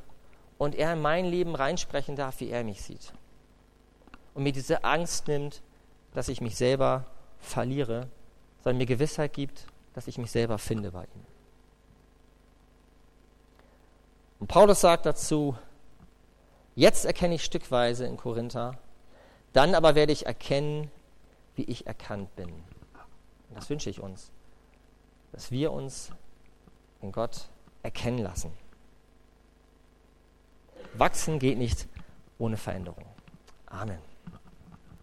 und 0.59 0.75
er 0.75 0.93
in 0.95 1.03
mein 1.03 1.25
Leben 1.27 1.55
reinsprechen 1.55 2.17
darf, 2.17 2.41
wie 2.41 2.51
er 2.51 2.65
mich 2.65 2.83
sieht. 2.83 3.13
Und 4.35 4.43
mir 4.43 4.53
diese 4.53 4.85
Angst 4.85 5.29
nimmt, 5.29 5.63
dass 6.15 6.29
ich 6.29 6.41
mich 6.41 6.57
selber 6.57 7.05
verliere, 7.39 8.09
sondern 8.63 8.79
mir 8.79 8.87
Gewissheit 8.87 9.33
gibt, 9.33 9.67
dass 9.95 10.09
ich 10.09 10.19
mich 10.19 10.31
selber 10.31 10.59
finde 10.59 10.91
bei 10.93 11.05
ihm. 11.05 11.25
Und 14.39 14.49
Paulus 14.49 14.81
sagt 14.81 15.07
dazu, 15.07 15.57
Jetzt 16.77 17.07
erkenne 17.07 17.35
ich 17.35 17.43
stückweise 17.43 18.05
in 18.05 18.19
Korinther, 18.19 18.77
dann 19.55 19.75
aber 19.75 19.95
werde 19.95 20.13
ich 20.13 20.27
erkennen, 20.27 20.91
wie 21.55 21.65
ich 21.65 21.87
erkannt 21.87 22.37
bin. 22.37 22.51
Und 22.51 23.55
das 23.55 23.71
wünsche 23.71 23.89
ich 23.89 24.01
uns, 24.01 24.31
dass 25.33 25.51
wir 25.51 25.73
uns 25.73 26.11
in 27.01 27.13
Gott 27.13 27.49
erkennen 27.83 28.19
lassen. 28.19 28.53
Wachsen 30.99 31.39
geht 31.39 31.59
nicht 31.59 31.87
ohne 32.39 32.57
Veränderung. 32.57 33.05
Amen. 33.67 33.99